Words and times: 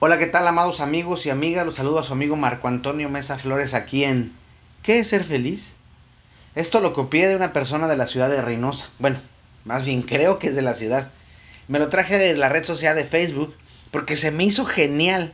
Hola, 0.00 0.18
¿qué 0.18 0.26
tal, 0.26 0.46
amados 0.48 0.80
amigos 0.80 1.24
y 1.24 1.30
amigas? 1.30 1.64
Los 1.64 1.76
saludo 1.76 2.00
a 2.00 2.04
su 2.04 2.12
amigo 2.12 2.34
Marco 2.34 2.66
Antonio 2.66 3.08
Mesa 3.08 3.38
Flores 3.38 3.74
aquí 3.74 4.02
en 4.02 4.32
¿Qué 4.82 4.98
es 4.98 5.08
ser 5.08 5.22
feliz? 5.22 5.76
Esto 6.56 6.80
lo 6.80 6.92
copié 6.92 7.28
de 7.28 7.36
una 7.36 7.52
persona 7.52 7.86
de 7.86 7.96
la 7.96 8.08
ciudad 8.08 8.28
de 8.28 8.42
Reynosa. 8.42 8.88
Bueno, 8.98 9.18
más 9.64 9.86
bien 9.86 10.02
creo 10.02 10.40
que 10.40 10.48
es 10.48 10.56
de 10.56 10.62
la 10.62 10.74
ciudad. 10.74 11.10
Me 11.68 11.78
lo 11.78 11.90
traje 11.90 12.18
de 12.18 12.36
la 12.36 12.48
red 12.48 12.64
social 12.64 12.96
de 12.96 13.04
Facebook 13.04 13.54
porque 13.92 14.16
se 14.16 14.32
me 14.32 14.44
hizo 14.44 14.66
genial. 14.66 15.32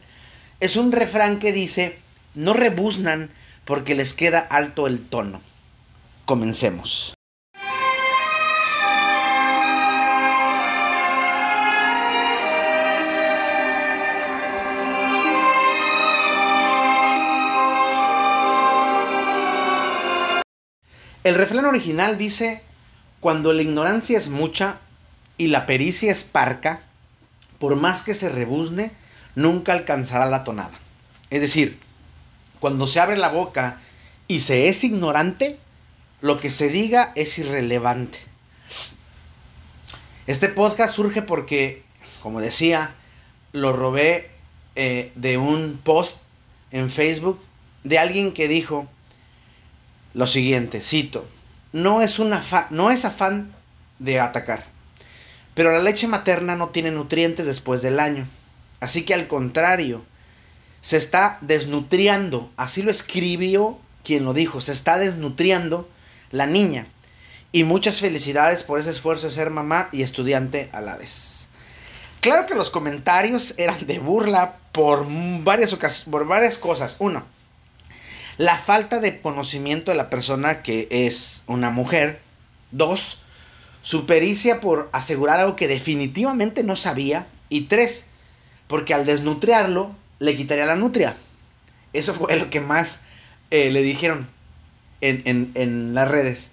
Es 0.61 0.77
un 0.77 0.93
refrán 0.93 1.41
que 1.41 1.53
dice, 1.53 1.99
no 2.35 2.53
rebuznan 2.53 3.31
porque 3.65 3.95
les 3.95 4.13
queda 4.13 4.41
alto 4.41 4.87
el 4.87 5.01
tono. 5.01 5.41
Comencemos. 6.27 7.15
El 21.23 21.35
refrán 21.35 21.67
original 21.67 22.17
dice, 22.17 22.63
cuando 23.21 23.53
la 23.53 23.63
ignorancia 23.63 24.17
es 24.17 24.29
mucha 24.29 24.79
y 25.37 25.49
la 25.49 25.67
pericia 25.67 26.11
es 26.11 26.25
parca, 26.25 26.81
por 27.59 27.77
más 27.77 28.03
que 28.03 28.15
se 28.15 28.31
rebuzne, 28.31 28.93
nunca 29.35 29.73
alcanzará 29.73 30.27
la 30.27 30.45
tonada. 30.45 30.73
Es 31.29 31.43
decir, 31.43 31.79
cuando 32.59 32.87
se 32.87 33.01
abre 33.01 33.19
la 33.19 33.29
boca 33.29 33.81
y 34.29 34.41
se 34.41 34.69
es 34.69 34.83
ignorante, 34.83 35.59
lo 36.23 36.41
que 36.41 36.51
se 36.51 36.69
diga 36.69 37.13
es 37.15 37.39
irrelevante. 37.39 38.19
Este 40.27 40.49
podcast 40.49 40.95
surge 40.95 41.21
porque, 41.21 41.83
como 42.23 42.41
decía, 42.41 42.95
lo 43.53 43.73
robé 43.75 44.31
eh, 44.75 45.13
de 45.17 45.37
un 45.37 45.81
post 45.83 46.23
en 46.71 46.91
Facebook 46.91 47.41
de 47.85 47.99
alguien 47.99 48.33
que 48.33 48.49
dijo, 48.49 48.89
lo 50.15 50.27
siguiente, 50.27 50.81
cito, 50.81 51.27
no 51.73 52.03
es, 52.03 52.19
un 52.19 52.35
no 52.71 52.91
es 52.91 53.05
afán 53.05 53.53
de 53.99 54.21
atacar, 54.21 54.65
pero 55.55 55.73
la 55.73 55.79
leche 55.79 56.07
materna 56.07 56.57
no 56.57 56.71
tiene 56.71 56.91
nutrientes 56.91 57.47
después 57.47 57.83
del 57.83 58.01
año. 58.01 58.27
Así 58.81 59.05
que 59.05 59.15
al 59.15 59.29
contrario, 59.29 60.05
se 60.81 60.97
está 60.97 61.39
desnutriendo, 61.43 62.51
así 62.57 62.83
lo 62.83 62.91
escribió 62.91 63.79
quien 64.03 64.25
lo 64.25 64.33
dijo, 64.33 64.61
se 64.61 64.73
está 64.73 64.99
desnutriendo 64.99 65.89
la 66.31 66.47
niña. 66.47 66.87
Y 67.53 67.65
muchas 67.65 68.01
felicidades 68.01 68.63
por 68.63 68.79
ese 68.81 68.91
esfuerzo 68.91 69.27
de 69.27 69.35
ser 69.35 69.51
mamá 69.51 69.89
y 69.93 70.03
estudiante 70.03 70.71
a 70.73 70.81
la 70.81 70.97
vez. 70.97 71.49
Claro 72.21 72.47
que 72.47 72.55
los 72.55 72.71
comentarios 72.71 73.55
eran 73.59 73.87
de 73.87 73.99
burla 73.99 74.57
por 74.73 75.07
varias, 75.43 75.75
por 76.11 76.27
varias 76.27 76.57
cosas. 76.59 76.97
Uno, 76.99 77.25
la 78.41 78.57
falta 78.57 79.01
de 79.01 79.21
conocimiento 79.21 79.91
de 79.91 79.99
la 79.99 80.09
persona 80.09 80.63
que 80.63 80.89
es 80.91 81.45
una 81.47 81.69
mujer. 81.69 82.21
Dos, 82.71 83.19
su 83.83 84.07
pericia 84.07 84.63
por 84.63 84.89
asegurar 84.95 85.41
algo 85.41 85.57
que 85.57 85.69
definitivamente 85.69 86.65
no 86.65 86.75
sabía. 86.75 87.27
Y 87.51 87.65
tres, 87.65 88.07
porque 88.67 88.95
al 88.95 89.05
desnutriarlo 89.05 89.95
le 90.21 90.39
quitaría 90.39 90.65
la 90.65 90.75
nutria. 90.75 91.17
Eso 91.93 92.15
fue 92.15 92.35
lo 92.37 92.49
que 92.49 92.61
más 92.61 93.01
eh, 93.51 93.71
le 93.71 93.83
dijeron 93.83 94.27
en, 95.03 95.21
en, 95.27 95.51
en 95.55 95.93
las 95.93 96.09
redes. 96.09 96.51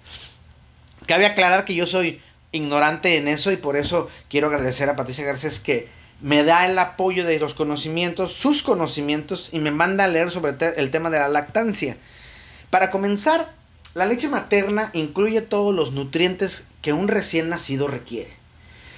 Cabe 1.06 1.24
aclarar 1.24 1.64
que 1.64 1.74
yo 1.74 1.86
soy 1.86 2.20
ignorante 2.52 3.16
en 3.16 3.28
eso 3.28 3.50
y 3.50 3.56
por 3.56 3.78
eso 3.78 4.10
quiero 4.28 4.48
agradecer 4.48 4.90
a 4.90 4.96
Patricia 4.96 5.24
Garcés 5.24 5.58
que 5.58 5.88
me 6.20 6.42
da 6.42 6.66
el 6.66 6.78
apoyo 6.78 7.24
de 7.24 7.38
los 7.38 7.54
conocimientos, 7.54 8.32
sus 8.32 8.62
conocimientos, 8.62 9.50
y 9.52 9.60
me 9.60 9.70
manda 9.70 10.04
a 10.04 10.08
leer 10.08 10.30
sobre 10.30 10.54
el 10.76 10.90
tema 10.90 11.10
de 11.10 11.18
la 11.18 11.28
lactancia. 11.28 11.96
Para 12.70 12.90
comenzar, 12.90 13.52
la 13.94 14.06
leche 14.06 14.28
materna 14.28 14.90
incluye 14.92 15.40
todos 15.40 15.74
los 15.74 15.92
nutrientes 15.92 16.68
que 16.82 16.92
un 16.92 17.08
recién 17.08 17.48
nacido 17.48 17.86
requiere. 17.86 18.30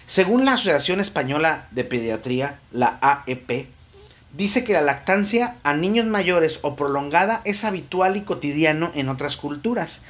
Según 0.06 0.44
la 0.44 0.54
Asociación 0.54 1.00
Española 1.00 1.68
de 1.70 1.84
Pediatría, 1.84 2.58
la 2.72 2.98
AEP, 3.00 3.68
dice 4.36 4.64
que 4.64 4.72
la 4.72 4.80
lactancia 4.80 5.56
a 5.62 5.74
niños 5.74 6.06
mayores 6.06 6.58
o 6.62 6.74
prolongada 6.74 7.42
es 7.44 7.64
habitual 7.64 8.16
y 8.16 8.22
cotidiano 8.22 8.90
en 8.94 9.08
otras 9.08 9.36
culturas, 9.36 10.04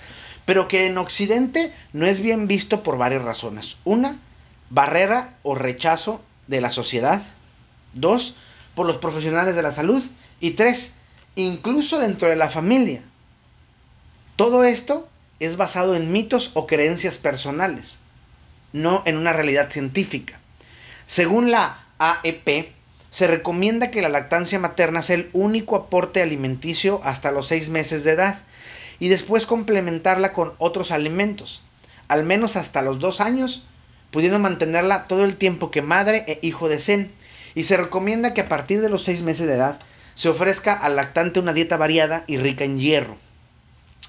pero 0.46 0.68
que 0.68 0.86
en 0.86 0.96
Occidente 0.96 1.74
no 1.92 2.06
es 2.06 2.20
bien 2.20 2.46
visto 2.46 2.82
por 2.82 2.96
varias 2.96 3.22
razones. 3.22 3.76
Una, 3.84 4.16
barrera 4.70 5.34
o 5.42 5.54
rechazo 5.54 6.22
de 6.50 6.60
la 6.60 6.70
sociedad. 6.70 7.22
Dos, 7.94 8.36
por 8.74 8.86
los 8.86 8.98
profesionales 8.98 9.56
de 9.56 9.62
la 9.62 9.72
salud. 9.72 10.02
Y 10.40 10.52
tres, 10.52 10.94
incluso 11.36 11.98
dentro 11.98 12.28
de 12.28 12.36
la 12.36 12.48
familia. 12.48 13.02
Todo 14.36 14.64
esto 14.64 15.08
es 15.38 15.56
basado 15.56 15.94
en 15.94 16.12
mitos 16.12 16.50
o 16.54 16.66
creencias 16.66 17.18
personales, 17.18 18.00
no 18.72 19.02
en 19.06 19.16
una 19.16 19.32
realidad 19.32 19.70
científica. 19.70 20.40
Según 21.06 21.50
la 21.50 21.84
AEP, 21.98 22.72
se 23.10 23.26
recomienda 23.26 23.90
que 23.90 24.02
la 24.02 24.08
lactancia 24.08 24.58
materna 24.58 25.02
sea 25.02 25.16
el 25.16 25.30
único 25.32 25.76
aporte 25.76 26.22
alimenticio 26.22 27.00
hasta 27.04 27.32
los 27.32 27.48
seis 27.48 27.68
meses 27.68 28.04
de 28.04 28.12
edad 28.12 28.40
y 28.98 29.08
después 29.08 29.46
complementarla 29.46 30.32
con 30.32 30.52
otros 30.58 30.90
alimentos, 30.90 31.62
al 32.08 32.24
menos 32.24 32.56
hasta 32.56 32.82
los 32.82 32.98
dos 32.98 33.20
años 33.20 33.64
pudiendo 34.10 34.38
mantenerla 34.38 35.06
todo 35.06 35.24
el 35.24 35.36
tiempo 35.36 35.70
que 35.70 35.82
madre 35.82 36.24
e 36.26 36.38
hijo 36.42 36.68
deseen. 36.68 37.12
Y 37.54 37.64
se 37.64 37.76
recomienda 37.76 38.34
que 38.34 38.42
a 38.42 38.48
partir 38.48 38.80
de 38.80 38.88
los 38.88 39.04
seis 39.04 39.22
meses 39.22 39.46
de 39.46 39.54
edad 39.54 39.80
se 40.14 40.28
ofrezca 40.28 40.72
al 40.72 40.96
lactante 40.96 41.40
una 41.40 41.52
dieta 41.52 41.76
variada 41.76 42.24
y 42.26 42.38
rica 42.38 42.64
en 42.64 42.78
hierro. 42.78 43.16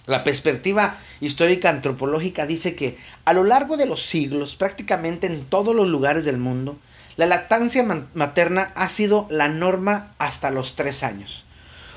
La 0.07 0.23
perspectiva 0.23 0.97
histórica 1.19 1.69
antropológica 1.69 2.45
dice 2.45 2.75
que 2.75 2.97
a 3.23 3.33
lo 3.33 3.43
largo 3.43 3.77
de 3.77 3.85
los 3.85 4.03
siglos, 4.03 4.55
prácticamente 4.55 5.27
en 5.27 5.45
todos 5.45 5.75
los 5.75 5.87
lugares 5.87 6.25
del 6.25 6.37
mundo, 6.37 6.77
la 7.17 7.27
lactancia 7.27 7.85
materna 8.13 8.71
ha 8.75 8.89
sido 8.89 9.27
la 9.29 9.47
norma 9.47 10.13
hasta 10.17 10.49
los 10.49 10.75
tres 10.75 11.03
años. 11.03 11.45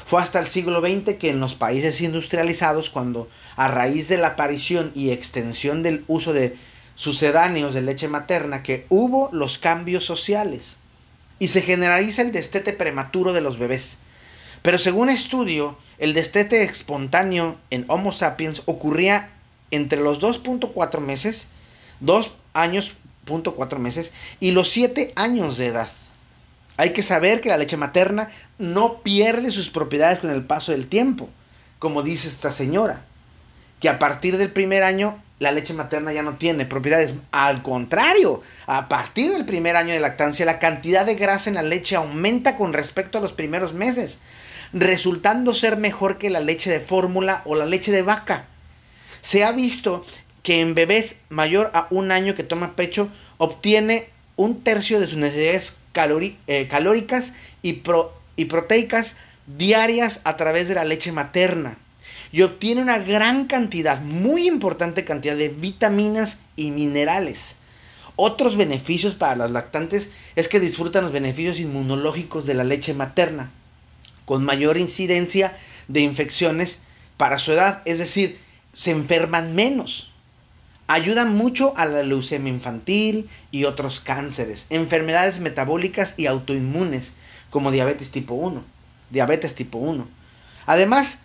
Fue 0.06 0.20
hasta 0.20 0.38
el 0.38 0.46
siglo 0.46 0.80
XX 0.80 1.16
que 1.16 1.30
en 1.30 1.40
los 1.40 1.54
países 1.54 2.00
industrializados, 2.02 2.90
cuando 2.90 3.28
a 3.56 3.68
raíz 3.68 4.08
de 4.08 4.18
la 4.18 4.28
aparición 4.28 4.92
y 4.94 5.10
extensión 5.10 5.82
del 5.82 6.04
uso 6.06 6.32
de 6.32 6.56
sucedáneos 6.96 7.74
de 7.74 7.82
leche 7.82 8.08
materna 8.08 8.62
que 8.62 8.86
hubo 8.88 9.28
los 9.32 9.58
cambios 9.58 10.04
sociales 10.04 10.76
y 11.38 11.48
se 11.48 11.62
generaliza 11.62 12.22
el 12.22 12.32
destete 12.32 12.72
prematuro 12.72 13.32
de 13.32 13.40
los 13.40 13.58
bebés. 13.58 13.98
Pero 14.62 14.78
según 14.78 15.10
estudio, 15.10 15.76
el 15.98 16.14
destete 16.14 16.62
espontáneo 16.62 17.56
en 17.70 17.84
Homo 17.88 18.12
sapiens 18.12 18.62
ocurría 18.66 19.30
entre 19.70 20.00
los 20.00 20.20
2.4 20.20 21.00
meses, 21.00 21.48
2 22.00 22.30
años, 22.52 22.92
meses 23.78 24.12
y 24.40 24.52
los 24.52 24.70
7 24.70 25.12
años 25.16 25.58
de 25.58 25.66
edad. 25.66 25.88
Hay 26.76 26.92
que 26.92 27.02
saber 27.02 27.40
que 27.40 27.48
la 27.48 27.56
leche 27.56 27.76
materna 27.76 28.30
no 28.58 29.02
pierde 29.02 29.50
sus 29.50 29.70
propiedades 29.70 30.18
con 30.18 30.30
el 30.30 30.44
paso 30.44 30.72
del 30.72 30.88
tiempo, 30.88 31.28
como 31.78 32.02
dice 32.02 32.28
esta 32.28 32.50
señora, 32.50 33.04
que 33.84 33.90
a 33.90 33.98
partir 33.98 34.38
del 34.38 34.50
primer 34.50 34.82
año 34.82 35.22
la 35.40 35.52
leche 35.52 35.74
materna 35.74 36.10
ya 36.10 36.22
no 36.22 36.38
tiene 36.38 36.64
propiedades. 36.64 37.12
Al 37.32 37.62
contrario, 37.62 38.40
a 38.66 38.88
partir 38.88 39.30
del 39.30 39.44
primer 39.44 39.76
año 39.76 39.92
de 39.92 40.00
lactancia, 40.00 40.46
la 40.46 40.58
cantidad 40.58 41.04
de 41.04 41.16
grasa 41.16 41.50
en 41.50 41.56
la 41.56 41.62
leche 41.62 41.94
aumenta 41.94 42.56
con 42.56 42.72
respecto 42.72 43.18
a 43.18 43.20
los 43.20 43.34
primeros 43.34 43.74
meses, 43.74 44.20
resultando 44.72 45.52
ser 45.52 45.76
mejor 45.76 46.16
que 46.16 46.30
la 46.30 46.40
leche 46.40 46.70
de 46.70 46.80
fórmula 46.80 47.42
o 47.44 47.56
la 47.56 47.66
leche 47.66 47.92
de 47.92 48.00
vaca. 48.00 48.46
Se 49.20 49.44
ha 49.44 49.52
visto 49.52 50.02
que 50.42 50.62
en 50.62 50.74
bebés 50.74 51.16
mayor 51.28 51.70
a 51.74 51.86
un 51.90 52.10
año 52.10 52.34
que 52.34 52.42
toma 52.42 52.76
pecho 52.76 53.10
obtiene 53.36 54.08
un 54.36 54.64
tercio 54.64 54.98
de 54.98 55.06
sus 55.06 55.18
necesidades 55.18 55.82
eh, 56.46 56.68
calóricas 56.70 57.34
y, 57.60 57.82
y 58.36 58.44
proteicas 58.46 59.18
diarias 59.58 60.22
a 60.24 60.38
través 60.38 60.68
de 60.68 60.74
la 60.74 60.84
leche 60.84 61.12
materna 61.12 61.76
y 62.32 62.42
obtiene 62.42 62.82
una 62.82 62.98
gran 62.98 63.46
cantidad, 63.46 64.00
muy 64.00 64.48
importante 64.48 65.04
cantidad 65.04 65.36
de 65.36 65.48
vitaminas 65.48 66.42
y 66.56 66.70
minerales. 66.70 67.56
Otros 68.16 68.56
beneficios 68.56 69.14
para 69.14 69.36
los 69.36 69.50
lactantes 69.50 70.10
es 70.36 70.48
que 70.48 70.60
disfrutan 70.60 71.04
los 71.04 71.12
beneficios 71.12 71.58
inmunológicos 71.58 72.46
de 72.46 72.54
la 72.54 72.64
leche 72.64 72.94
materna, 72.94 73.50
con 74.24 74.44
mayor 74.44 74.78
incidencia 74.78 75.56
de 75.88 76.00
infecciones 76.00 76.82
para 77.16 77.38
su 77.38 77.52
edad, 77.52 77.82
es 77.84 77.98
decir, 77.98 78.38
se 78.74 78.90
enferman 78.90 79.54
menos. 79.54 80.10
Ayudan 80.86 81.34
mucho 81.34 81.72
a 81.76 81.86
la 81.86 82.02
leucemia 82.02 82.52
infantil 82.52 83.28
y 83.50 83.64
otros 83.64 84.00
cánceres, 84.00 84.66
enfermedades 84.70 85.40
metabólicas 85.40 86.18
y 86.18 86.26
autoinmunes, 86.26 87.14
como 87.50 87.70
diabetes 87.70 88.10
tipo 88.10 88.34
1. 88.34 88.62
Diabetes 89.10 89.54
tipo 89.54 89.78
1. 89.78 90.06
Además, 90.66 91.20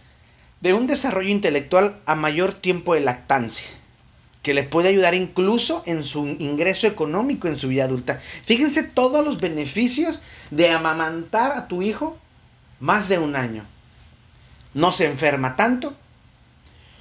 de 0.61 0.73
un 0.73 0.87
desarrollo 0.87 1.29
intelectual 1.29 1.99
a 2.05 2.15
mayor 2.15 2.53
tiempo 2.53 2.93
de 2.93 3.01
lactancia. 3.01 3.69
que 4.41 4.53
le 4.53 4.63
puede 4.63 4.87
ayudar 4.87 5.15
incluso 5.15 5.83
en 5.85 6.05
su 6.05 6.25
ingreso 6.25 6.87
económico 6.87 7.49
en 7.49 7.59
su 7.59 7.67
vida 7.67 7.83
adulta. 7.83 8.21
Fíjense 8.45 8.83
todos 8.83 9.23
los 9.23 9.41
beneficios 9.41 10.21
de 10.49 10.69
amamantar 10.69 11.51
a 11.51 11.67
tu 11.67 11.81
hijo 11.81 12.17
más 12.79 13.09
de 13.09 13.19
un 13.19 13.35
año. 13.35 13.65
No 14.73 14.93
se 14.93 15.07
enferma 15.07 15.57
tanto, 15.57 15.93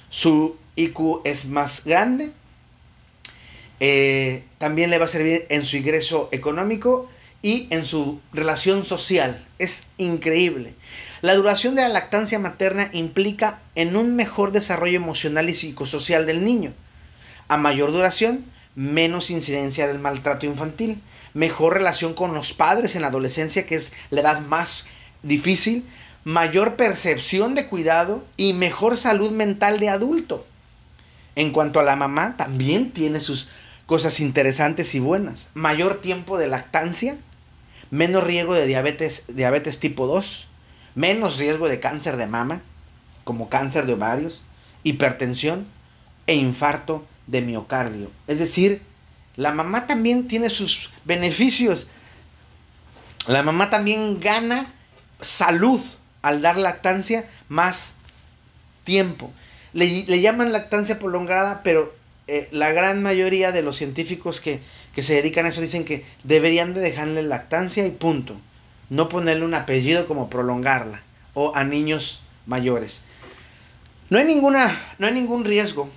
su 0.09 0.57
IQ 0.75 1.21
es 1.23 1.45
más 1.45 1.85
grande, 1.85 2.33
eh, 3.79 4.43
también 4.57 4.89
le 4.89 4.97
va 4.97 5.05
a 5.05 5.09
servir 5.09 5.45
en 5.49 5.63
su 5.63 5.77
ingreso 5.77 6.27
económico 6.31 7.09
y 7.41 7.67
en 7.69 7.85
su 7.85 8.19
relación 8.33 8.85
social. 8.85 9.45
Es 9.59 9.87
increíble. 9.97 10.73
La 11.21 11.35
duración 11.35 11.75
de 11.75 11.81
la 11.81 11.89
lactancia 11.89 12.39
materna 12.39 12.89
implica 12.93 13.59
en 13.75 13.95
un 13.95 14.15
mejor 14.15 14.51
desarrollo 14.51 14.97
emocional 14.97 15.49
y 15.49 15.53
psicosocial 15.53 16.25
del 16.25 16.43
niño. 16.43 16.71
A 17.47 17.57
mayor 17.57 17.91
duración, 17.91 18.45
menos 18.75 19.29
incidencia 19.29 19.87
del 19.87 19.99
maltrato 19.99 20.45
infantil, 20.45 21.01
mejor 21.33 21.73
relación 21.73 22.13
con 22.13 22.33
los 22.33 22.53
padres 22.53 22.95
en 22.95 23.01
la 23.01 23.07
adolescencia, 23.07 23.65
que 23.65 23.75
es 23.75 23.93
la 24.09 24.21
edad 24.21 24.41
más 24.41 24.85
difícil, 25.23 25.83
mayor 26.23 26.75
percepción 26.75 27.55
de 27.55 27.67
cuidado 27.67 28.23
y 28.37 28.53
mejor 28.53 28.97
salud 28.97 29.31
mental 29.31 29.79
de 29.79 29.89
adulto. 29.89 30.45
En 31.35 31.51
cuanto 31.51 31.79
a 31.79 31.83
la 31.83 31.95
mamá, 31.95 32.35
también 32.37 32.91
tiene 32.91 33.19
sus 33.19 33.49
cosas 33.85 34.19
interesantes 34.19 34.93
y 34.95 34.99
buenas. 34.99 35.49
Mayor 35.53 36.01
tiempo 36.01 36.37
de 36.37 36.47
lactancia, 36.47 37.17
menos 37.91 38.23
riesgo 38.23 38.53
de 38.53 38.65
diabetes, 38.65 39.25
diabetes 39.27 39.79
tipo 39.79 40.07
2, 40.07 40.47
menos 40.95 41.37
riesgo 41.37 41.67
de 41.67 41.79
cáncer 41.79 42.17
de 42.17 42.27
mama, 42.27 42.61
como 43.23 43.49
cáncer 43.49 43.85
de 43.85 43.93
ovarios, 43.93 44.41
hipertensión 44.83 45.67
e 46.27 46.35
infarto 46.35 47.05
de 47.27 47.41
miocardio. 47.41 48.11
Es 48.27 48.39
decir, 48.39 48.81
la 49.35 49.51
mamá 49.51 49.87
también 49.87 50.27
tiene 50.27 50.49
sus 50.49 50.91
beneficios. 51.05 51.87
La 53.27 53.43
mamá 53.43 53.69
también 53.69 54.19
gana 54.19 54.73
salud 55.21 55.79
al 56.21 56.41
dar 56.41 56.57
lactancia 56.57 57.29
más 57.47 57.95
tiempo. 58.83 59.31
Le, 59.73 60.05
le 60.07 60.21
llaman 60.21 60.51
lactancia 60.51 60.99
prolongada, 60.99 61.61
pero 61.63 61.93
eh, 62.31 62.47
la 62.51 62.71
gran 62.71 63.01
mayoría 63.01 63.51
de 63.51 63.63
los 63.63 63.77
científicos 63.77 64.39
que, 64.39 64.59
que, 64.93 65.01
se 65.01 65.15
dedican 65.15 65.47
a 65.47 65.49
eso 65.49 65.61
dicen 65.61 65.83
que 65.83 66.05
deberían 66.23 66.75
de 66.75 66.81
dejarle 66.81 67.23
lactancia 67.23 67.87
y 67.87 67.91
punto. 67.91 68.39
No 68.89 69.09
ponerle 69.09 69.45
un 69.45 69.55
apellido 69.55 70.05
como 70.05 70.29
prolongarla. 70.29 71.01
O 71.33 71.55
a 71.55 71.63
niños 71.63 72.21
mayores. 72.45 73.01
No 74.09 74.19
hay, 74.19 74.25
ninguna, 74.25 74.79
no 74.99 75.07
hay 75.07 75.13
ningún 75.13 75.43
riesgo. 75.43 75.89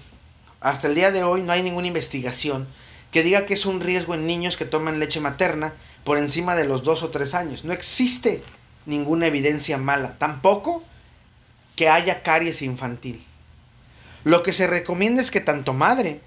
Hasta 0.60 0.88
el 0.88 0.94
día 0.94 1.10
de 1.10 1.22
hoy 1.22 1.42
no 1.42 1.52
hay 1.52 1.62
ninguna 1.62 1.88
investigación 1.88 2.66
que 3.10 3.22
diga 3.22 3.44
que 3.44 3.54
es 3.54 3.66
un 3.66 3.80
riesgo 3.80 4.14
en 4.14 4.26
niños 4.26 4.56
que 4.56 4.64
toman 4.64 4.98
leche 4.98 5.20
materna 5.20 5.74
por 6.02 6.16
encima 6.16 6.56
de 6.56 6.64
los 6.64 6.82
dos 6.82 7.02
o 7.02 7.10
tres 7.10 7.34
años. 7.34 7.62
No 7.64 7.74
existe 7.74 8.42
ninguna 8.86 9.26
evidencia 9.26 9.76
mala. 9.76 10.16
Tampoco 10.18 10.82
que 11.76 11.90
haya 11.90 12.22
caries 12.22 12.62
infantil. 12.62 13.24
Lo 14.24 14.42
que 14.42 14.52
se 14.52 14.66
recomienda 14.66 15.20
es 15.20 15.30
que 15.30 15.40
tanto 15.40 15.72
madre 15.72 16.20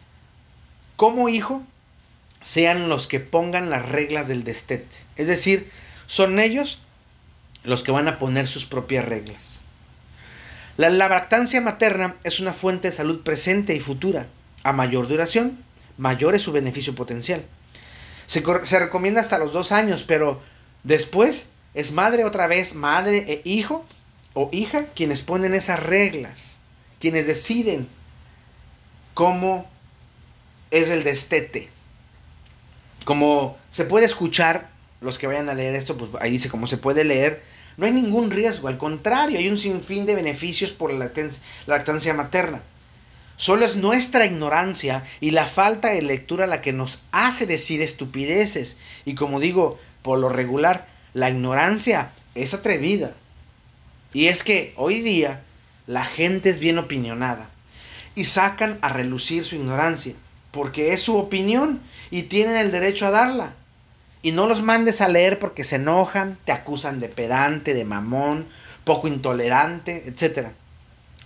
como 0.95 1.29
hijo 1.29 1.63
sean 2.43 2.89
los 2.89 3.07
que 3.07 3.19
pongan 3.19 3.69
las 3.69 3.87
reglas 3.87 4.27
del 4.27 4.43
destete. 4.43 4.95
Es 5.15 5.27
decir, 5.27 5.71
son 6.07 6.39
ellos 6.39 6.79
los 7.63 7.83
que 7.83 7.91
van 7.91 8.07
a 8.07 8.19
poner 8.19 8.47
sus 8.47 8.65
propias 8.65 9.05
reglas. 9.05 9.61
La 10.77 10.89
lactancia 10.89 11.61
materna 11.61 12.15
es 12.23 12.39
una 12.41 12.51
fuente 12.51 12.89
de 12.89 12.95
salud 12.95 13.23
presente 13.23 13.73
y 13.75 13.79
futura. 13.79 14.27
A 14.63 14.73
mayor 14.73 15.07
duración, 15.07 15.57
mayor 15.97 16.35
es 16.35 16.41
su 16.41 16.51
beneficio 16.51 16.95
potencial. 16.95 17.45
Se, 18.27 18.43
se 18.63 18.79
recomienda 18.79 19.21
hasta 19.21 19.37
los 19.37 19.53
dos 19.53 19.71
años, 19.71 20.03
pero 20.03 20.41
después 20.83 21.51
es 21.73 21.93
madre 21.93 22.25
otra 22.25 22.47
vez, 22.47 22.75
madre 22.75 23.25
e 23.27 23.41
hijo 23.45 23.85
o 24.33 24.49
hija 24.51 24.87
quienes 24.95 25.21
ponen 25.21 25.53
esas 25.53 25.81
reglas 25.81 26.54
quienes 27.05 27.27
deciden 27.27 27.87
cómo 29.13 29.69
es 30.71 30.89
el 30.89 31.03
destete. 31.03 31.69
Como 33.03 33.59
se 33.69 33.85
puede 33.85 34.07
escuchar, 34.07 34.71
los 35.01 35.19
que 35.19 35.27
vayan 35.27 35.47
a 35.47 35.53
leer 35.53 35.75
esto, 35.75 35.95
pues 35.97 36.09
ahí 36.19 36.31
dice 36.31 36.49
cómo 36.49 36.65
se 36.65 36.77
puede 36.77 37.03
leer, 37.03 37.43
no 37.77 37.85
hay 37.85 37.91
ningún 37.91 38.31
riesgo, 38.31 38.69
al 38.69 38.79
contrario, 38.79 39.37
hay 39.37 39.47
un 39.49 39.59
sinfín 39.59 40.07
de 40.07 40.15
beneficios 40.15 40.71
por 40.71 40.91
la 40.91 41.11
lactancia 41.67 42.15
materna. 42.15 42.63
Solo 43.37 43.65
es 43.65 43.75
nuestra 43.75 44.25
ignorancia 44.25 45.03
y 45.21 45.29
la 45.29 45.45
falta 45.45 45.89
de 45.89 46.01
lectura 46.01 46.47
la 46.47 46.63
que 46.63 46.73
nos 46.73 47.03
hace 47.11 47.45
decir 47.45 47.83
estupideces. 47.83 48.77
Y 49.05 49.13
como 49.13 49.39
digo, 49.39 49.77
por 50.01 50.17
lo 50.17 50.29
regular, 50.29 50.87
la 51.13 51.29
ignorancia 51.29 52.13
es 52.33 52.55
atrevida. 52.55 53.13
Y 54.11 54.25
es 54.25 54.41
que 54.41 54.73
hoy 54.75 55.01
día 55.01 55.43
la 55.87 56.03
gente 56.03 56.49
es 56.49 56.59
bien 56.59 56.77
opinionada 56.77 57.49
y 58.15 58.25
sacan 58.25 58.79
a 58.81 58.89
relucir 58.89 59.45
su 59.45 59.55
ignorancia, 59.55 60.15
porque 60.51 60.93
es 60.93 61.01
su 61.01 61.17
opinión 61.17 61.81
y 62.11 62.23
tienen 62.23 62.55
el 62.55 62.71
derecho 62.71 63.05
a 63.07 63.11
darla. 63.11 63.53
Y 64.21 64.31
no 64.31 64.47
los 64.47 64.63
mandes 64.63 65.01
a 65.01 65.07
leer 65.07 65.37
porque 65.37 65.63
se 65.63 65.75
enojan, 65.75 66.39
te 66.45 66.51
acusan 66.51 66.99
de 66.99 67.09
pedante, 67.09 67.73
de 67.73 67.85
mamón, 67.85 68.47
poco 68.83 69.07
intolerante, 69.07 70.03
etc. 70.07 70.49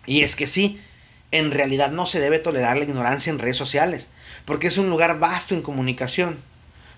Y 0.06 0.24
es 0.24 0.36
que 0.36 0.48
sí, 0.48 0.82
en 1.32 1.52
realidad 1.52 1.92
no 1.92 2.08
se 2.08 2.20
debe 2.20 2.40
tolerar 2.40 2.78
la 2.78 2.84
ignorancia 2.84 3.30
en 3.30 3.40
redes 3.40 3.58
sociales, 3.58 4.08
porque 4.46 4.68
es 4.68 4.78
un 4.78 4.90
lugar 4.90 5.20
vasto 5.20 5.56
en 5.56 5.62
comunicación. 5.62 6.40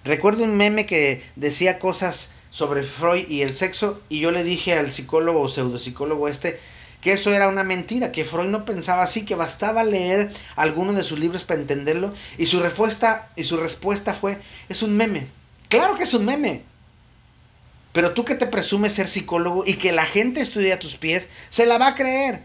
Recuerdo 0.04 0.44
un 0.44 0.58
meme 0.58 0.88
que 0.88 1.24
decía 1.36 1.78
cosas 1.78 2.34
sobre 2.50 2.84
Freud 2.84 3.30
y 3.30 3.44
el 3.44 3.56
sexo 3.56 4.02
y 4.10 4.20
yo 4.20 4.32
le 4.32 4.44
dije 4.44 4.74
al 4.74 4.92
psicólogo 4.92 5.42
o 5.42 5.50
pseudopsicólogo 5.50 6.28
este 6.28 6.60
que 7.02 7.14
eso 7.14 7.34
era 7.34 7.50
una 7.50 7.64
mentira, 7.64 8.12
que 8.12 8.26
Freud 8.26 8.50
no 8.50 8.64
pensaba 8.64 9.04
así, 9.04 9.26
que 9.26 9.36
bastaba 9.36 9.84
leer 9.84 10.32
alguno 10.56 10.94
de 10.94 11.04
sus 11.04 11.20
libros 11.20 11.44
para 11.44 11.60
entenderlo 11.60 12.14
y 12.38 12.46
su 12.46 12.60
respuesta 12.60 13.30
y 13.36 13.44
su 13.44 13.58
respuesta 13.58 14.14
fue 14.14 14.38
es 14.70 14.84
un 14.84 14.96
meme. 14.96 15.28
Claro 15.68 15.98
que 15.98 16.04
es 16.04 16.14
un 16.14 16.26
meme. 16.26 16.64
Pero 17.92 18.14
tú 18.14 18.24
que 18.24 18.36
te 18.36 18.46
presumes 18.46 18.94
ser 18.94 19.08
psicólogo 19.08 19.64
y 19.66 19.74
que 19.74 19.92
la 19.92 20.06
gente 20.06 20.42
estudia 20.42 20.76
a 20.76 20.80
tus 20.80 20.96
pies, 20.96 21.28
se 21.50 21.66
la 21.66 21.78
va 21.78 21.88
a 21.88 21.96
creer. 21.96 22.44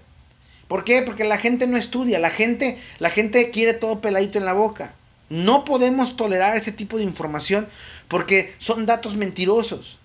¿Por 0.68 0.84
qué? 0.84 1.02
Porque 1.02 1.24
la 1.24 1.38
gente 1.38 1.66
no 1.66 1.76
estudia, 1.76 2.18
la 2.18 2.30
gente 2.30 2.78
la 2.98 3.10
gente 3.10 3.50
quiere 3.50 3.74
todo 3.74 4.00
peladito 4.00 4.38
en 4.38 4.46
la 4.46 4.54
boca. 4.54 4.94
No 5.28 5.64
podemos 5.64 6.16
tolerar 6.16 6.56
ese 6.56 6.72
tipo 6.72 6.96
de 6.96 7.04
información 7.04 7.68
porque 8.08 8.54
son 8.58 8.86
datos 8.86 9.16
mentirosos. 9.16 9.98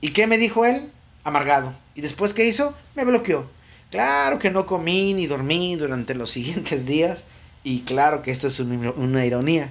¿Y 0.00 0.10
qué 0.10 0.26
me 0.26 0.38
dijo 0.38 0.64
él? 0.64 0.90
Amargado. 1.24 1.74
¿Y 1.94 2.00
después 2.00 2.32
qué 2.32 2.46
hizo? 2.46 2.74
Me 2.94 3.04
bloqueó. 3.04 3.48
Claro 3.90 4.38
que 4.38 4.50
no 4.50 4.66
comí 4.66 5.14
ni 5.14 5.26
dormí 5.26 5.76
durante 5.76 6.14
los 6.14 6.30
siguientes 6.32 6.86
días 6.86 7.24
y 7.62 7.80
claro 7.80 8.22
que 8.22 8.30
esto 8.30 8.48
es 8.48 8.58
una, 8.60 9.26
ironía. 9.26 9.70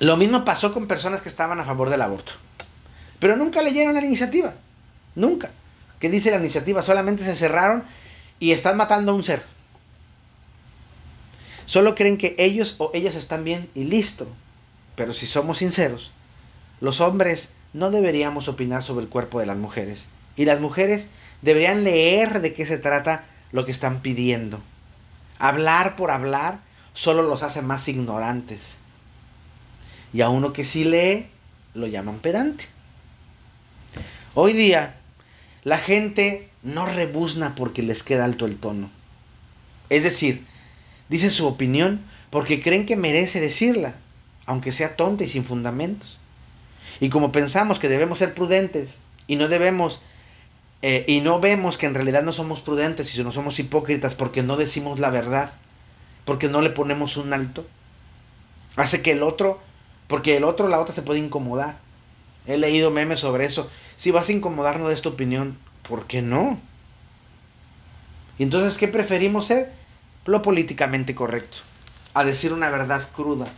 Lo 0.00 0.16
mismo 0.16 0.44
pasó 0.44 0.72
con 0.72 0.86
personas 0.86 1.20
que 1.20 1.28
estaban 1.28 1.60
a 1.60 1.64
favor 1.64 1.90
del 1.90 2.02
aborto. 2.02 2.32
Pero 3.18 3.36
nunca 3.36 3.62
leyeron 3.62 3.94
la 3.94 4.04
iniciativa. 4.04 4.54
Nunca. 5.14 5.50
¿Qué 5.98 6.08
dice 6.08 6.30
la 6.30 6.38
iniciativa? 6.38 6.82
Solamente 6.82 7.24
se 7.24 7.34
cerraron 7.34 7.82
y 8.38 8.52
están 8.52 8.76
matando 8.76 9.12
a 9.12 9.14
un 9.14 9.24
ser. 9.24 9.42
Solo 11.66 11.94
creen 11.94 12.16
que 12.16 12.36
ellos 12.38 12.76
o 12.78 12.90
ellas 12.94 13.14
están 13.14 13.44
bien 13.44 13.68
y 13.74 13.84
listo. 13.84 14.28
Pero 14.94 15.12
si 15.12 15.26
somos 15.26 15.58
sinceros, 15.58 16.12
los 16.80 17.00
hombres 17.00 17.50
no 17.72 17.90
deberíamos 17.90 18.48
opinar 18.48 18.82
sobre 18.82 19.04
el 19.04 19.10
cuerpo 19.10 19.40
de 19.40 19.46
las 19.46 19.56
mujeres. 19.56 20.06
Y 20.36 20.44
las 20.44 20.60
mujeres 20.60 21.10
deberían 21.42 21.84
leer 21.84 22.40
de 22.40 22.52
qué 22.52 22.66
se 22.66 22.78
trata 22.78 23.24
lo 23.52 23.64
que 23.64 23.72
están 23.72 24.00
pidiendo. 24.02 24.60
Hablar 25.38 25.96
por 25.96 26.10
hablar 26.10 26.60
solo 26.94 27.22
los 27.22 27.42
hace 27.42 27.62
más 27.62 27.88
ignorantes. 27.88 28.76
Y 30.12 30.22
a 30.22 30.28
uno 30.28 30.52
que 30.52 30.64
sí 30.64 30.84
lee, 30.84 31.28
lo 31.74 31.86
llaman 31.86 32.18
pedante. 32.18 32.64
Hoy 34.34 34.52
día, 34.52 34.96
la 35.64 35.78
gente 35.78 36.50
no 36.62 36.86
rebuzna 36.86 37.54
porque 37.54 37.82
les 37.82 38.02
queda 38.02 38.24
alto 38.24 38.46
el 38.46 38.56
tono. 38.56 38.90
Es 39.90 40.02
decir, 40.02 40.46
dice 41.08 41.30
su 41.30 41.46
opinión 41.46 42.04
porque 42.30 42.62
creen 42.62 42.86
que 42.86 42.96
merece 42.96 43.40
decirla, 43.40 43.94
aunque 44.46 44.72
sea 44.72 44.96
tonta 44.96 45.24
y 45.24 45.28
sin 45.28 45.44
fundamentos. 45.44 46.18
Y 47.00 47.10
como 47.10 47.32
pensamos 47.32 47.78
que 47.78 47.88
debemos 47.88 48.18
ser 48.18 48.34
prudentes 48.34 48.98
y 49.26 49.36
no 49.36 49.48
debemos 49.48 50.02
eh, 50.82 51.04
y 51.08 51.20
no 51.20 51.40
vemos 51.40 51.76
que 51.76 51.86
en 51.86 51.94
realidad 51.94 52.22
no 52.22 52.32
somos 52.32 52.60
prudentes 52.60 53.14
y 53.14 53.22
no 53.22 53.32
somos 53.32 53.58
hipócritas 53.58 54.14
porque 54.14 54.42
no 54.42 54.56
decimos 54.56 55.00
la 55.00 55.10
verdad, 55.10 55.52
porque 56.24 56.48
no 56.48 56.60
le 56.60 56.70
ponemos 56.70 57.16
un 57.16 57.32
alto. 57.32 57.66
Hace 58.76 59.02
que 59.02 59.12
el 59.12 59.22
otro, 59.22 59.60
porque 60.06 60.36
el 60.36 60.44
otro, 60.44 60.68
la 60.68 60.78
otra 60.78 60.94
se 60.94 61.02
puede 61.02 61.18
incomodar. 61.18 61.78
He 62.46 62.56
leído 62.58 62.90
memes 62.90 63.20
sobre 63.20 63.44
eso. 63.44 63.70
Si 63.96 64.10
vas 64.10 64.28
a 64.28 64.32
incomodarnos 64.32 64.88
de 64.88 64.94
esta 64.94 65.08
opinión, 65.08 65.58
¿por 65.88 66.06
qué 66.06 66.22
no? 66.22 66.58
Y 68.38 68.44
entonces, 68.44 68.78
¿qué 68.78 68.86
preferimos 68.86 69.48
ser? 69.48 69.72
Lo 70.26 70.42
políticamente 70.42 71.14
correcto. 71.14 71.58
a 72.14 72.24
decir 72.24 72.52
una 72.52 72.70
verdad 72.70 73.08
cruda. 73.14 73.48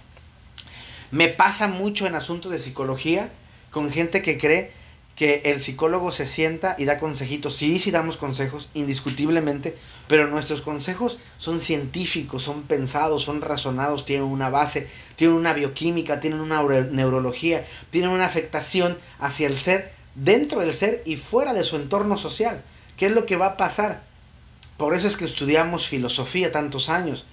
Me 1.10 1.28
pasa 1.28 1.66
mucho 1.66 2.06
en 2.06 2.14
asuntos 2.14 2.52
de 2.52 2.58
psicología 2.58 3.30
con 3.70 3.90
gente 3.90 4.22
que 4.22 4.38
cree 4.38 4.72
que 5.16 5.42
el 5.44 5.60
psicólogo 5.60 6.12
se 6.12 6.24
sienta 6.24 6.76
y 6.78 6.86
da 6.86 6.98
consejitos. 6.98 7.56
Sí, 7.56 7.78
sí 7.78 7.90
damos 7.90 8.16
consejos, 8.16 8.70
indiscutiblemente, 8.74 9.76
pero 10.08 10.28
nuestros 10.28 10.62
consejos 10.62 11.18
son 11.36 11.60
científicos, 11.60 12.42
son 12.42 12.62
pensados, 12.62 13.24
son 13.24 13.42
razonados, 13.42 14.06
tienen 14.06 14.24
una 14.24 14.48
base, 14.48 14.88
tienen 15.16 15.36
una 15.36 15.52
bioquímica, 15.52 16.20
tienen 16.20 16.40
una 16.40 16.62
neurología, 16.62 17.66
tienen 17.90 18.10
una 18.10 18.26
afectación 18.26 18.96
hacia 19.18 19.46
el 19.46 19.56
ser, 19.56 19.92
dentro 20.14 20.60
del 20.60 20.74
ser 20.74 21.02
y 21.04 21.16
fuera 21.16 21.52
de 21.52 21.64
su 21.64 21.76
entorno 21.76 22.16
social. 22.18 22.62
¿Qué 22.96 23.06
es 23.06 23.12
lo 23.12 23.26
que 23.26 23.36
va 23.36 23.46
a 23.46 23.56
pasar? 23.56 24.02
Por 24.76 24.94
eso 24.94 25.06
es 25.06 25.16
que 25.16 25.26
estudiamos 25.26 25.86
filosofía 25.86 26.52
tantos 26.52 26.88
años. 26.88 27.26